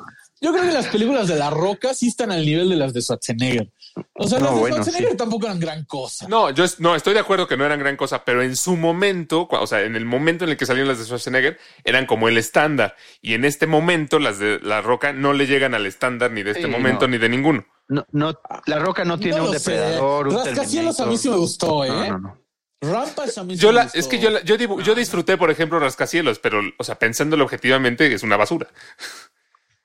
[0.40, 3.02] Yo creo que las películas de La Roca sí están al nivel de las de
[3.02, 3.70] Schwarzenegger.
[4.14, 5.16] O sea, No, las de bueno, Schwarzenegger sí.
[5.18, 6.28] tampoco eran gran cosa.
[6.28, 8.74] No, yo es- no estoy de acuerdo que no eran gran cosa, pero en su
[8.74, 12.26] momento, o sea, en el momento en el que salieron las de Schwarzenegger, eran como
[12.26, 12.96] el estándar.
[13.20, 16.52] Y en este momento, las de La Roca no le llegan al estándar ni de
[16.52, 17.12] este Sí, momento no.
[17.12, 17.66] ni de ninguno.
[17.88, 18.32] No, no,
[18.66, 19.70] la roca no tiene No un lo sé.
[19.72, 20.26] depredador.
[20.28, 21.88] un Rascacielos a mí sí me gustó, ¿eh?
[21.90, 22.45] No, no, no.
[22.90, 23.98] Rampage a mí Yo la, gustó.
[23.98, 27.44] es que yo, la- yo, dibu- yo disfruté, por ejemplo, Rascacielos, pero, o sea, pensándolo
[27.44, 28.68] objetivamente, es una basura.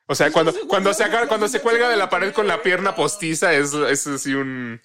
[0.07, 2.95] O sea, cuando, cuando se agarra, cuando se cuelga de la pared con la pierna
[2.95, 4.81] postiza, es, es así un,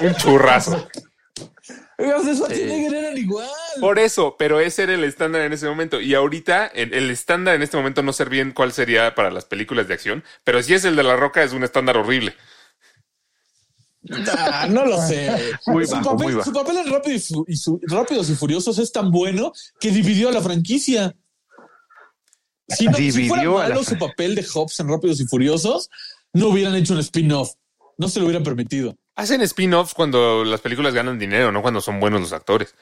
[0.00, 0.88] un churrazo.
[1.98, 3.48] Eran igual.
[3.80, 6.00] Por eso, pero ese era el estándar en ese momento.
[6.00, 9.44] Y ahorita, el, el estándar en este momento no sé bien cuál sería para las
[9.44, 12.34] películas de acción, pero si es el de la roca, es un estándar horrible.
[14.70, 15.30] No lo sé.
[15.66, 16.44] Muy su, bajo, papel, muy bajo.
[16.50, 19.90] su papel en Rápido y, Fu- y su- Rápidos y Furiosos es tan bueno que
[19.90, 21.14] dividió a la franquicia.
[22.68, 25.26] Si, no, si fuera Dividió a la malo su papel de Hobbs en Rápidos y
[25.26, 25.88] Furiosos,
[26.32, 27.52] no hubieran hecho un spin-off.
[27.98, 28.96] No se lo hubieran permitido.
[29.14, 32.74] Hacen spin-offs cuando las películas ganan dinero, no cuando son buenos los actores.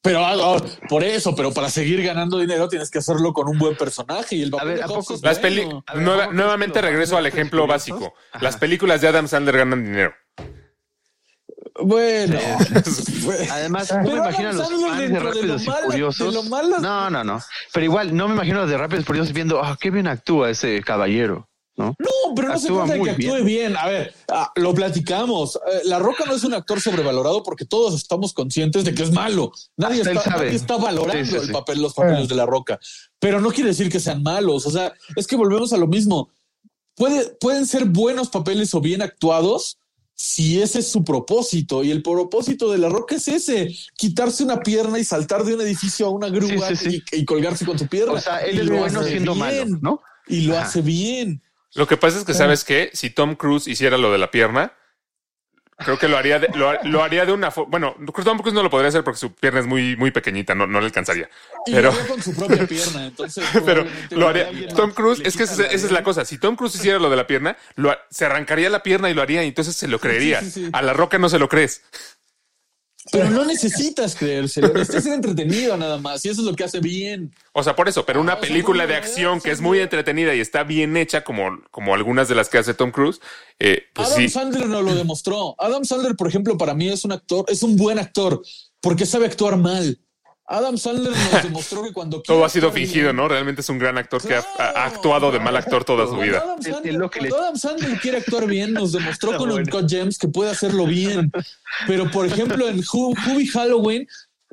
[0.00, 3.76] Pero ah, por eso, pero para seguir ganando dinero tienes que hacerlo con un buen
[3.76, 4.34] personaje.
[4.36, 5.84] Y el papel ver, de ¿a Hobbs poco- es Las peli bueno.
[5.86, 8.14] A ver, nueva- ¿cómo crees nuevamente regreso al ejemplo básico.
[8.32, 8.42] Ajá.
[8.42, 10.12] Las películas de Adam Sandler ganan dinero.
[11.82, 12.38] Bueno.
[13.50, 16.26] Además, no me Pero imagino a los fans de Rápidos lo y Furiosos.
[16.28, 17.40] de lo malo- No, no, no.
[17.72, 20.06] Pero igual, no me imagino a los de Rápidos y Furiosos viendo, ah, qué bien
[20.06, 21.94] actúa ese caballero, ¿no?
[21.98, 23.46] No, pero no se Actúa trata de muy que actúe bien.
[23.46, 23.76] bien.
[23.76, 25.56] A ver, ah, lo platicamos.
[25.56, 29.10] Eh, La Roca no es un actor sobrevalorado porque todos estamos conscientes de que es
[29.12, 29.50] malo.
[29.76, 32.78] Nadie, está, nadie está valorando Sí, sí, el papel, los papeles de La Roca.
[33.18, 34.66] Pero no quiere decir que sean malos.
[34.66, 36.28] O sea, es que volvemos a lo mismo.
[36.94, 39.78] Puede, pueden ser buenos papeles o bien actuados
[40.24, 41.82] si ese es su propósito.
[41.82, 45.60] Y el propósito de La Roca es ese: quitarse una pierna y saltar de un
[45.62, 47.02] edificio a una grúa Sí, sí, sí.
[47.10, 48.12] Y, y colgarse con su pierna.
[48.12, 49.78] O sea, él Y es lo bueno hace siendo malo, bien.
[49.82, 50.00] ¿no?
[50.28, 50.66] Y lo Ajá.
[50.68, 51.42] hace bien.
[51.74, 52.90] Lo que pasa es que, ¿sabes qué?
[52.92, 54.74] Si Tom Cruise hiciera lo de la pierna,
[55.84, 57.70] Creo que lo haría de, lo, lo haría de una forma.
[57.70, 60.66] Bueno, Tom Cruise no lo podría hacer porque su pierna es muy, muy pequeñita, no,
[60.66, 61.28] no le alcanzaría.
[61.66, 63.44] Pero, lo haría con su propia pierna, entonces.
[63.66, 64.50] pero lo haría.
[64.74, 66.24] Tom Cruise, es que esa, es la cosa.
[66.24, 69.22] Si Tom Cruise hiciera lo de la pierna, lo, se arrancaría la pierna y lo
[69.22, 70.40] haría, y entonces se lo creería.
[70.40, 70.70] sí, sí.
[70.72, 71.82] A la roca no se lo crees.
[73.10, 76.78] Pero no necesitas creérselo, necesitas ser entretenido nada más, y eso es lo que hace
[76.78, 77.34] bien.
[77.52, 80.40] O sea, por eso, pero una sea, película de acción que es muy entretenida y
[80.40, 83.20] está bien hecha, como, como algunas de las que hace Tom Cruise,
[83.58, 84.28] eh, pues Adam sí.
[84.28, 85.56] Sandler nos lo demostró.
[85.58, 88.40] Adam Sandler, por ejemplo, para mí es un actor, es un buen actor,
[88.80, 89.98] porque sabe actuar mal.
[90.52, 93.26] Adam Sandler nos demostró que cuando Todo ha sido fingido, bien- ¿no?
[93.28, 96.38] Realmente es un gran actor que ha, actuado de mal actor toda su vida.
[96.44, 99.54] Adam Sandler, lo que le- Adam Sandler quiere actuar bien, nos demostró con bueno.
[99.64, 101.32] Uncut Gems que puede hacerlo bien.
[101.86, 104.06] Pero, por ejemplo, en Who- Hubie Halloween,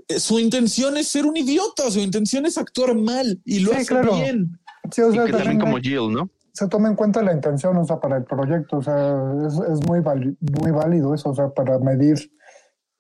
[0.08, 3.78] eh, su intención es ser un idiota, su intención es actuar mal y lo Sí,
[3.78, 4.16] hace claro.
[4.16, 4.58] bien.
[4.92, 6.30] Sí, o Y sea, que también como Jill, ¿no?
[6.54, 9.16] se toma en cuenta la intención, o sea, para el proyecto, o sea,
[9.48, 12.16] es, es muy, vali- muy válido eso, o sea, para medir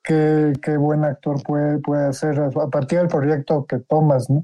[0.09, 4.43] qué, qué buen actor puede, puede hacer a partir del proyecto que tomas, ¿no?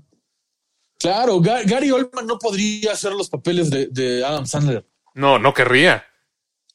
[0.99, 4.87] Claro, Ga- Gary Oldman no podría hacer los papeles de, de Adam Sandler.
[5.15, 6.05] No, no querría.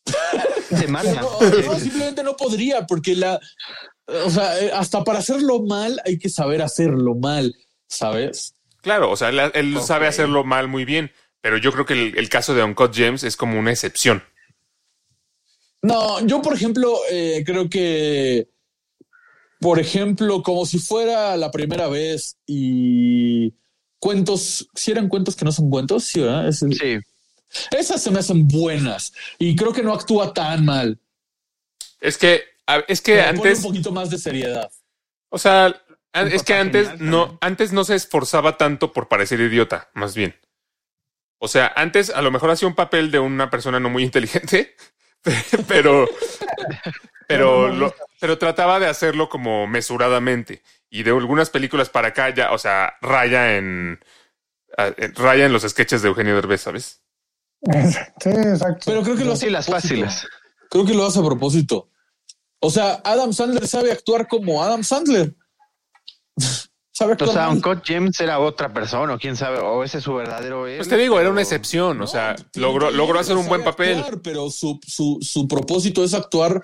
[0.70, 3.40] No, no, simplemente no podría, porque la,
[4.06, 7.52] o sea, eh, hasta para hacerlo mal hay que saber hacerlo mal,
[7.88, 8.54] ¿sabes?
[8.80, 11.10] Claro, o sea, él, sabe hacerlo mal muy bien,
[11.40, 14.22] pero yo creo que el, el caso de Uncut James es como una excepción.
[15.82, 18.48] No, yo por ejemplo eh, creo que,
[19.60, 23.54] por ejemplo, como si fuera la primera vez y
[23.98, 26.48] cuentos, si eran cuentos que no son cuentos, sí, ¿verdad?
[26.48, 26.98] Es- Sí.
[27.76, 30.98] Esas se me hacen buenas y creo que no actúa tan mal.
[32.00, 32.44] Es que,
[32.88, 34.70] es que antes, un poquito más de seriedad.
[35.30, 35.74] o sea,
[36.12, 37.38] es que antes genial no, también.
[37.42, 40.36] antes no se esforzaba tanto por parecer idiota, más bien.
[41.38, 44.76] O sea, antes a lo mejor hacía un papel de una persona no muy inteligente,
[45.68, 46.08] pero,
[47.36, 50.62] pero, lo- pero trataba de hacerlo como mesuradamente.
[50.90, 54.00] Y de algunas películas para acá ya, o sea, raya en,
[55.14, 57.02] raya en los sketches de Eugenio Derbez, ¿sabes?
[57.62, 58.80] Sí, exacto.
[58.86, 60.26] Pero creo que lo hace Sí, las fáciles.
[60.70, 61.90] Creo que lo hace a propósito.
[62.60, 65.34] O sea, Adam Sandler sabe actuar como Adam Sandler.
[66.92, 67.56] sabe O actuar sea, mal.
[67.56, 70.76] Uncut James era otra persona, o quién sabe, o ese es su verdadero él.
[70.76, 73.98] Pues te digo, era una excepción, o sea, No, logró, logró hacer un buen papel.
[73.98, 76.60] actuar, pero su, su, su propósito es actuar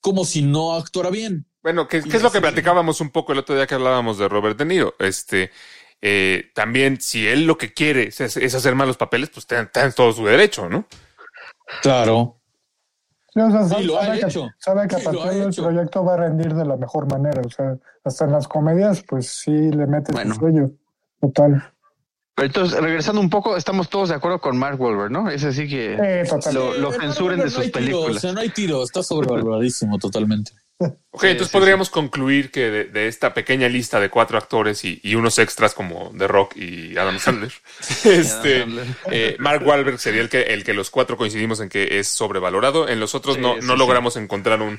[0.00, 1.46] como si no actuara bien.
[1.62, 4.18] Bueno, ¿qué, Y qué es lo que platicábamos un poco el otro día que hablábamos
[4.18, 4.94] de Robert De Niro?
[4.98, 5.50] Este,
[6.00, 9.92] eh, también, si él lo que quiere es, es hacer malos papeles, pues está en
[9.92, 10.86] todo su derecho, ¿no?
[11.82, 12.36] Claro.
[13.34, 14.50] Sí, o sea, Sí, sabe, lo ha sabe que, hecho.
[14.58, 15.62] sabe que a Sí, partir del hecho.
[15.62, 19.26] proyecto va a rendir de la mejor manera, o sea, hasta en las comedias, pues
[19.28, 20.34] sí le mete Bueno.
[20.34, 20.70] su sello.
[21.20, 21.72] Total.
[22.38, 25.28] Pero entonces, regresando un poco, estamos todos de acuerdo con Mark Wahlberg, ¿no?
[25.28, 28.16] Ese sí que Sí, lo, lo censuren no, de no sus tiro, películas.
[28.16, 30.52] o sea, no hay tiro, está sobrevaloradísimo totalmente.
[30.78, 34.84] Ok, Sí, entonces sí, podríamos concluir que de, de esta pequeña lista de cuatro actores
[34.84, 37.52] y, y unos extras como The Rock y Adam Sandler,
[38.04, 38.64] este,
[39.10, 42.88] eh, Mark Wahlberg sería el que, el que los cuatro coincidimos en que es sobrevalorado.
[42.88, 43.78] En los otros Sí, no, sí, no sí.
[43.80, 44.78] logramos encontrar un,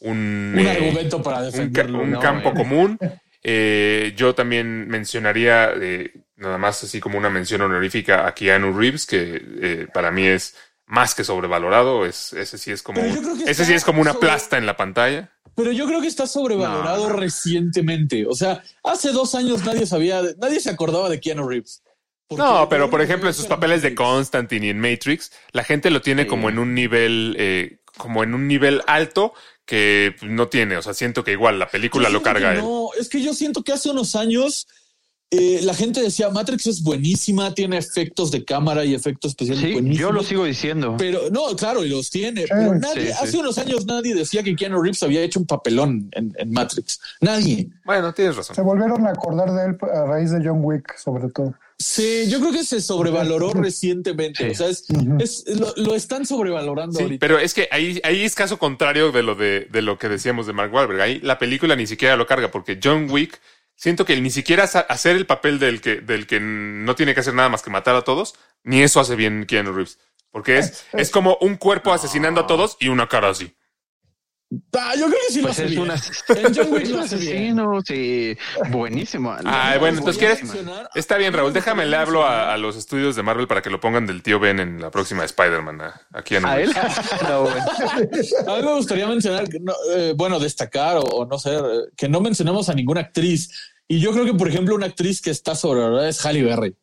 [0.00, 2.00] un, Un eh, argumento para defenderlo.
[2.00, 2.18] un ¿no?
[2.18, 2.54] campo eh.
[2.56, 2.98] común.
[3.42, 6.10] Eh, yo también mencionaría, eh,
[6.40, 10.56] nada más así como una mención honorífica a Keanu Reeves, que eh, para mí es
[10.86, 12.04] más que sobrevalorado.
[12.06, 13.00] Es, ese sí es como,
[13.46, 15.30] ese sí es como una sobre- plasta en la pantalla.
[15.54, 18.26] Pero yo creo que está sobrevalorado No, recientemente.
[18.26, 21.82] O sea, hace dos años nadie sabía, nadie se acordaba de Keanu Reeves.
[22.30, 23.94] No, pero por ejemplo, en sus papeles de.
[23.94, 26.28] Constantine y en Matrix, la gente lo tiene Sí.
[26.28, 29.34] como en un nivel, eh, como en un nivel alto
[29.66, 30.76] que no tiene.
[30.76, 32.60] O sea, siento que igual la película Yo lo carga él.
[32.60, 34.68] No, es que yo siento que hace unos años
[35.30, 39.72] eh, la gente decía Matrix es buenísima, tiene efectos de cámara y efectos especiales Sí,
[39.74, 39.98] buenísimos.
[40.00, 40.96] yo lo sigo diciendo.
[40.98, 42.42] Pero no, claro, y los tiene.
[42.42, 43.18] Sí, pero nadie, sí, sí.
[43.22, 47.00] hace unos años nadie decía que Keanu Reeves había hecho un papelón en, en Matrix.
[47.20, 47.68] Nadie.
[47.84, 48.56] Bueno, tienes razón.
[48.56, 51.54] Se volvieron a acordar de él a raíz de John Wick, sobre todo.
[51.78, 54.44] Sí, yo creo que se sobrevaloró recientemente.
[54.44, 54.50] Sí.
[54.50, 57.26] O sea, es, lo, lo están sobrevalorando Sí, ahorita.
[57.26, 60.46] pero es que ahí, ahí es caso contrario de lo de, de lo que decíamos
[60.46, 61.00] de Mark Wahlberg.
[61.00, 63.40] Ahí la película ni siquiera lo carga porque John Wick
[63.80, 67.32] siento que ni siquiera hacer el papel del que, del que no tiene que hacer
[67.32, 69.98] nada más que matar a todos, ni eso hace bien Keanu Reeves.
[70.30, 73.56] Porque es, es como un cuerpo asesinando a todos y una cara así.
[74.76, 75.82] Ah, yo creo que sí lo Pues hace bien.
[75.82, 75.94] una
[76.28, 77.04] En John Wick es lo bien.
[77.04, 78.36] asesino, sí,
[78.70, 79.32] buenísimo.
[79.44, 81.52] Ay, bueno, entonces quieres- mencionar- Está bien, Raúl.
[81.52, 84.40] me Déjame le hablo a, los estudios de Marvel para que lo pongan del tío
[84.40, 85.80] Ben en la próxima Spider-Man.
[85.82, 86.74] A, a Keanu ¿A él?
[86.74, 86.96] Reeves.
[87.28, 87.64] No, bueno.
[88.48, 91.60] A mí me gustaría mencionar, no, eh, bueno, destacar o, o no sé, eh,
[91.96, 93.69] que no mencionamos a ninguna actriz.
[93.90, 96.76] Y yo creo que, por ejemplo, una actriz que está sobrevalorada es Halle Berry.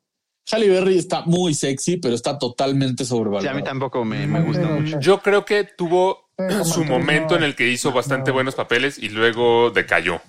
[0.52, 3.52] Halle Berry está muy sexy, pero está totalmente Sí, sobrevalorada.
[3.52, 5.00] a mí tampoco me, me gusta mucho.
[5.00, 6.32] Yo creo que tuvo
[6.66, 7.38] su momento no.
[7.38, 8.36] en el que hizo bastante no.
[8.36, 10.22] buenos papeles y luego decayó.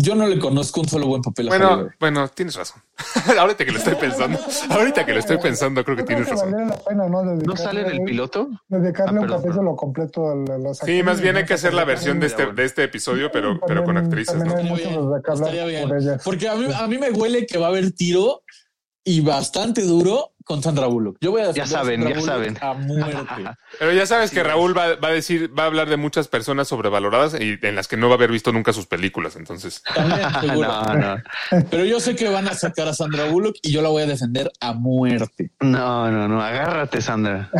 [0.00, 2.80] Yo no le conozco un solo buen papel a Bueno, bueno, tienes razón.
[3.38, 4.38] ahorita que lo estoy pensando,
[4.70, 6.52] ahorita que lo estoy pensando, creo que creo tienes razón.
[6.52, 7.24] valdría la pena, ¿no?
[7.24, 8.48] ¿No Dedicarle- sale en el piloto?
[8.68, 11.84] Dedicarle Ah, un capítulo completo a la- las Sí, más bien hay que hacer la
[11.84, 14.44] versión de este, de este episodio, pero, pero con actrices, ¿no?
[14.56, 16.22] Estaría bien, estaría por.
[16.24, 18.42] Porque a mí, a mí me huele que va a haber tiro
[19.04, 21.18] y bastante duro con Sandra Bullock.
[21.20, 22.58] Yo voy a defender a saben, Sandra ya Bullock saben.
[22.62, 23.44] A muerte.
[23.78, 26.68] Pero ya sabes que Raúl va, va a decir, va a hablar de muchas personas
[26.68, 29.36] sobrevaloradas y en las que no va a haber visto nunca sus películas.
[29.36, 30.68] Entonces, También, seguro.
[30.68, 31.22] No, no,
[31.70, 34.06] Pero yo sé que van a sacar a Sandra Bullock y yo la voy a
[34.06, 35.50] defender a muerte.
[35.60, 37.50] no, no, no, agárrate, Sandra.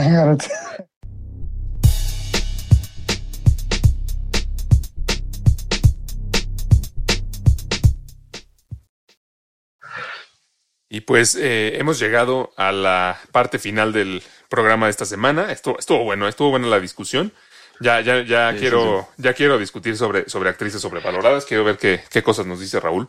[10.88, 15.52] Y pues eh, hemos llegado a la parte final del programa de esta semana.
[15.52, 17.32] Estuvo, estuvo bueno, estuvo buena la discusión.
[17.80, 21.44] Ya, ya, ya Sí, quiero, sí, ya quiero discutir sobre, sobre actrices sobrevaloradas.
[21.44, 23.08] Quiero ver qué, qué cosas nos dice Raúl.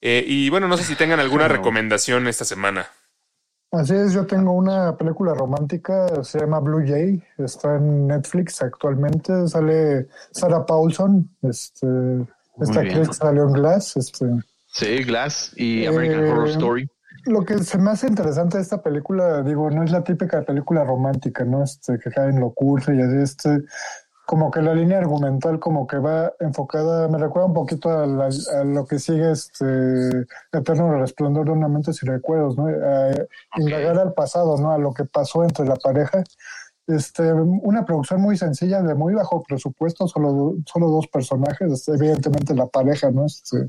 [0.00, 1.54] Eh, y bueno, no sé si tengan alguna No.
[1.54, 2.86] recomendación esta semana.
[3.70, 9.48] Así es, yo tengo una película romántica, se llama Blue Jay, está en Netflix actualmente,
[9.48, 11.86] sale Sarah Paulson, este,
[12.60, 14.26] esta actriz que salió en Glass, este,
[14.66, 16.88] Sí, Glass y American Eh, Horror Story.
[17.26, 20.84] Lo que se me hace interesante de esta película, digo, no es la típica película
[20.84, 21.62] romántica, ¿no?
[21.62, 23.62] Este, que cae en locura y así, este,
[24.26, 28.28] como que la línea argumental como que va enfocada, me recuerda un poquito a, la-
[28.60, 32.66] a lo que sigue este Eterno Resplandor de una mente sin recuerdos, ¿no?
[32.66, 33.10] A
[33.60, 34.72] indagar al pasado, ¿no?
[34.72, 36.24] A lo que pasó entre la pareja.
[36.88, 42.54] Este, una producción muy sencilla, de muy bajo presupuesto, solo, solo dos personajes, este, evidentemente
[42.54, 43.26] la pareja, ¿no?
[43.26, 43.68] Este,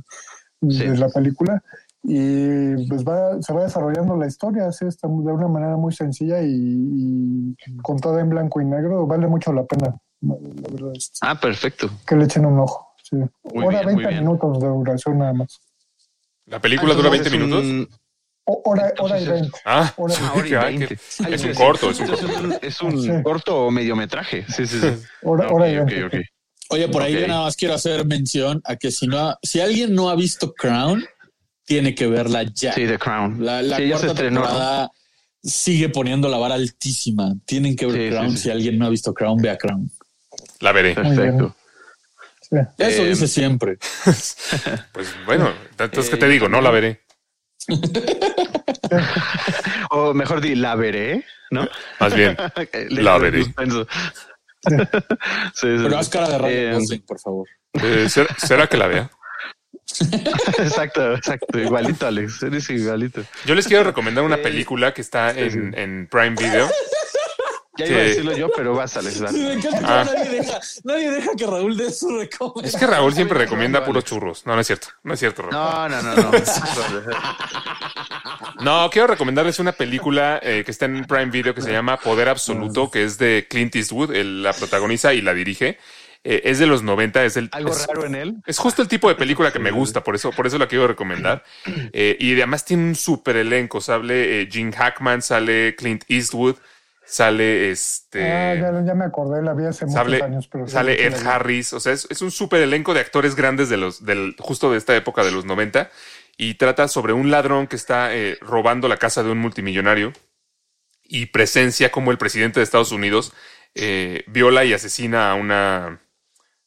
[0.70, 0.88] Sí.
[0.88, 1.62] de la película
[2.04, 6.42] y pues va, se va desarrollando la historia así está de una manera muy sencilla
[6.42, 10.36] y, y contada en blanco y negro vale mucho la pena la
[10.72, 11.90] verdad es Ah, perfecto.
[12.06, 13.16] que le echen un ojo sí.
[13.54, 14.24] Muy hora bien, muy 20 bien.
[14.24, 15.60] minutos de duración nada más
[16.46, 17.90] ¿La película dura 20 Ah, Entonces es minutos?
[17.90, 18.04] un-
[18.46, 20.58] O- hora, hora y Entonces es- 20 Ah, hora y sí, Ah, hora y que-
[20.58, 20.88] ay, 20.
[20.96, 22.60] que- Ay, es un corto, es un corto.
[22.62, 23.10] Es un, Sí.
[23.24, 24.46] corto o mediometraje.
[24.50, 24.88] Sí, sí, sí.
[25.22, 26.24] hora, Ok, hora y ok, 20 ok.
[26.72, 29.62] Oye, por ahí yo nada más quiero hacer mención a que si no, ha- si
[29.62, 31.06] alguien no ha visto Crown,
[31.66, 32.74] tiene que verla ya.
[32.74, 33.44] Sí, The Crown.
[33.44, 34.42] La, la sí, cuarta estrenó.
[34.42, 34.48] ¿no?
[34.48, 34.92] temporada
[35.42, 37.34] sigue poniendo la vara altísima.
[37.46, 38.32] Tienen que ver Sí, Crown.
[38.32, 38.38] sí.
[38.38, 39.90] Si alguien no ha visto Crown, vea Crown.
[40.60, 40.96] La veré.
[40.96, 41.56] Perfecto.
[42.78, 43.78] Eso Eh, dice siempre.
[44.94, 46.48] Pues bueno, entonces, ¿qué Eh, te digo?
[46.48, 47.02] No la veré.
[49.92, 51.68] O mejor di, la veré, ¿no?
[52.00, 52.36] Más bien,
[52.90, 53.44] La veré.
[53.44, 53.88] suspenso.
[54.66, 54.76] Sí,
[55.56, 57.48] sí, Pero haz cara de Ryan Eh, por favor.
[57.82, 59.12] eh, ¿será, será que la vea?
[60.60, 61.60] Exacto, exacto.
[61.60, 62.44] Igualito, Alex.
[62.44, 63.22] Eres igualito.
[63.46, 65.60] Yo les quiero recomendar una película que está sí, en, sí.
[65.74, 66.70] en Prime Video.
[67.76, 69.20] Ya iba a decirlo yo, pero vas, Alex.
[69.20, 69.34] vas.
[69.34, 70.06] Me encanta que Ah.
[70.06, 72.66] nadie, deja, nadie deja que Raúl dé su recomendación.
[72.66, 74.46] Es que Raúl siempre recomienda puros churros.
[74.46, 74.90] No, no es cierto.
[75.02, 75.54] No es cierto, Raúl.
[75.54, 76.32] No, no, no, no.
[78.62, 82.30] No, quiero recomendarles una película eh, que está en Prime Video que se llama Poder
[82.30, 84.14] Absoluto, que es de Clint Eastwood.
[84.14, 85.80] Él la protagoniza y la dirige.
[86.26, 87.50] Eh, es de los 90, es el...
[87.52, 88.36] Algo es- raro en él.
[88.46, 90.88] Es justo el tipo de película que me gusta, por eso, por eso la quiero
[90.88, 91.44] recomendar.
[91.96, 93.82] Eh, y además tiene un super elenco.
[93.82, 96.56] Sale eh, Gene Hackman, sale Clint Eastwood,
[97.06, 98.24] sale este.
[98.32, 101.14] Ah, ya, ya me acordé la vi hace muchos Sale, años pero sale Ed.
[101.26, 104.72] Harris, o sea, es, es un super elenco de actores grandes de los, del, justo
[104.72, 105.92] de esta época de los 90
[106.38, 110.14] y trata sobre un ladrón que está eh, robando la casa de un multimillonario
[111.04, 113.34] y presencia como el presidente de Estados Unidos
[113.76, 116.00] eh, viola y asesina a una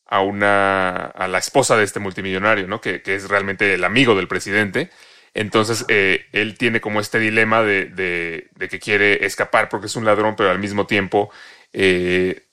[0.09, 2.81] a una a la esposa de este multimillonario, ¿no?
[2.81, 4.91] Que, que es realmente el amigo del presidente.
[5.35, 9.97] Entonces eh, él tiene como este dilema de, de- de que quiere escapar porque es
[9.97, 11.31] un ladrón, pero al mismo tiempo
[11.73, 12.45] eh,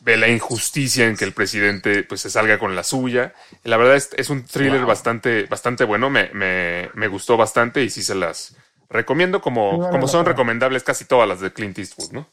[0.00, 3.34] ve la injusticia en que el presidente pues se salga con la suya.
[3.62, 7.90] La verdad es, es un thriller bastante, bastante bueno, me, me, me gustó bastante y
[7.90, 8.56] sí se las
[8.90, 12.32] recomiendo como, como son recomendables casi todas las de Clint Eastwood, ¿no?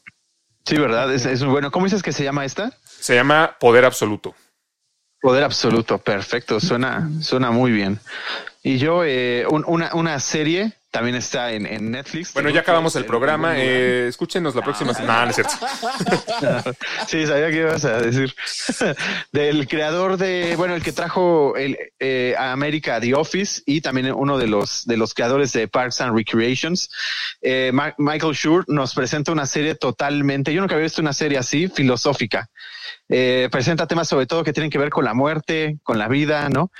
[0.64, 1.12] Sí, ¿verdad?
[1.12, 1.70] Es, es bueno.
[1.70, 2.76] ¿Cómo dices que se llama esta?
[2.84, 4.34] Se llama Poder Absoluto.
[5.22, 8.00] Poder absoluto, perfecto, suena, suena muy bien.
[8.64, 12.34] Y yo, eh, un- una, una serie también está en, en Netflix.
[12.34, 13.54] Bueno, ya acabamos el programa.
[13.56, 15.20] eh, escúchenos la próxima semana.
[15.20, 15.54] No, no es cierto.
[17.08, 18.34] Sí, sabía que ibas a decir.
[19.32, 24.12] Del creador de, bueno, el que trajo el, eh, a América The Office y también
[24.12, 26.90] uno de los, de los creadores de Parks and Recreations.
[27.40, 31.68] Eh, Michael Schur nos presenta una serie totalmente, yo nunca había visto una serie así,
[31.68, 32.48] filosófica.
[33.14, 36.48] Eh, presenta temas sobre todo que tienen que ver con la muerte, con la vida,
[36.48, 36.70] ¿no?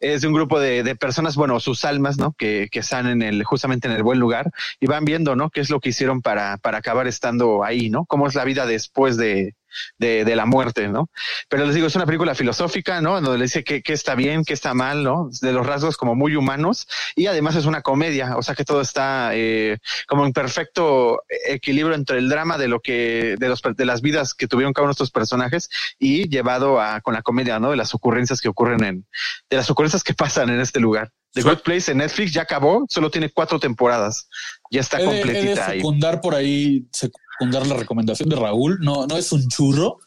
[0.00, 2.32] Es de un grupo de, de personas, bueno, sus almas, ¿no?
[2.32, 5.50] Que, que están en el, justamente en el buen lugar y van viendo, ¿no?
[5.50, 8.06] Qué es lo que hicieron para, para acabar estando ahí, ¿no?
[8.06, 9.54] Cómo es la vida después de,
[9.98, 11.10] de, de la muerte, ¿no?
[11.48, 13.18] Pero les digo, es una película filosófica, ¿no?
[13.18, 15.30] En donde le dice que está bien, que está mal, ¿no?
[15.40, 18.80] De los rasgos como muy humanos y además es una comedia, o sea que todo
[18.80, 23.84] está eh, como en perfecto equilibrio entre el drama de lo que, de los, de
[23.84, 25.68] las vidas que tuvieron cada uno de estos personajes
[25.98, 27.70] y llevado a, con la comedia, ¿no?
[27.70, 29.06] De las ocurrencias que ocurren en,
[29.50, 31.10] de las ocurrencias que pasan en este lugar.
[31.34, 34.28] The Good Place en Netflix ya acabó, solo tiene cuatro temporadas.
[34.70, 35.78] Ya está de, he de completita ahí.
[35.78, 36.86] secundar por ahí,
[37.32, 38.78] secundar la recomendación de Raúl.
[38.80, 39.98] No, no es un churro.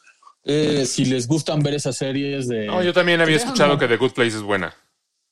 [0.44, 2.68] Eh, si les gustan ver esas series de.
[2.68, 4.74] No, yo también había escuchado que The Good Place es buena.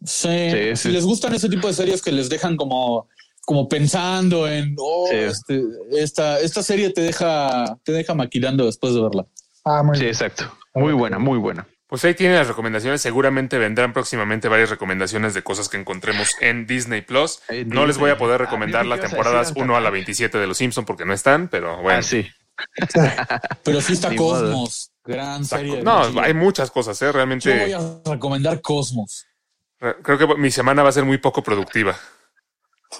[0.03, 3.07] Sí, Sí, si les gustan ese tipo de series que les dejan como,
[3.45, 5.15] como pensando en, oh, Sí.
[5.15, 9.25] este, esta, esta serie te deja, te deja maquilando después de verla.
[9.63, 10.13] Ah, muy Sí, bien.
[10.13, 10.51] exacto.
[10.75, 11.65] Muy buena, muy buena.
[11.93, 13.03] Pues ahí tienen las recomendaciones.
[13.03, 17.39] Seguramente vendrán próximamente varias recomendaciones de cosas que encontremos en Disney Plus.
[17.67, 19.91] No les voy a poder Ah, recomendar yo las temporadas decir 1 a la Alta
[19.91, 21.99] 27 de Los Simpson porque no están, pero bueno.
[21.99, 22.27] Ah, sí.
[23.63, 24.15] Pero sí está.
[24.15, 25.75] Cosmos, gran serie.
[25.77, 27.05] de No, hay muchas cosas, ¿eh?
[27.05, 29.27] Yo Realmente voy a recomendar Cosmos.
[29.79, 31.95] re- creo que mi semana va a ser muy poco productiva.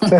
[0.00, 0.12] Vas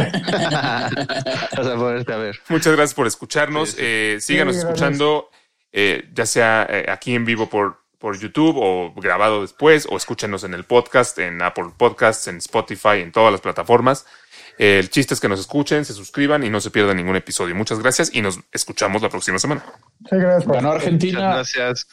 [1.66, 2.40] a poderte a ver.
[2.48, 3.68] Muchas gracias por escucharnos.
[3.70, 3.82] Sí, sí.
[3.84, 5.30] Eh, síganos Sí, escuchando,
[5.72, 10.44] eh, ya sea eh, aquí en vivo por, por YouTube o grabado después o escúchenos
[10.44, 14.04] en el podcast, en Apple Podcasts, en Spotify, en todas las plataformas.
[14.58, 17.54] El chiste es que nos escuchen, se suscriban y no se pierdan ningún episodio.
[17.54, 19.64] Muchas gracias y nos escuchamos la próxima semana.
[20.10, 20.52] Sí, gracias.
[20.52, 21.38] Ganó Argentina.
[21.38, 21.86] Muchas gracias.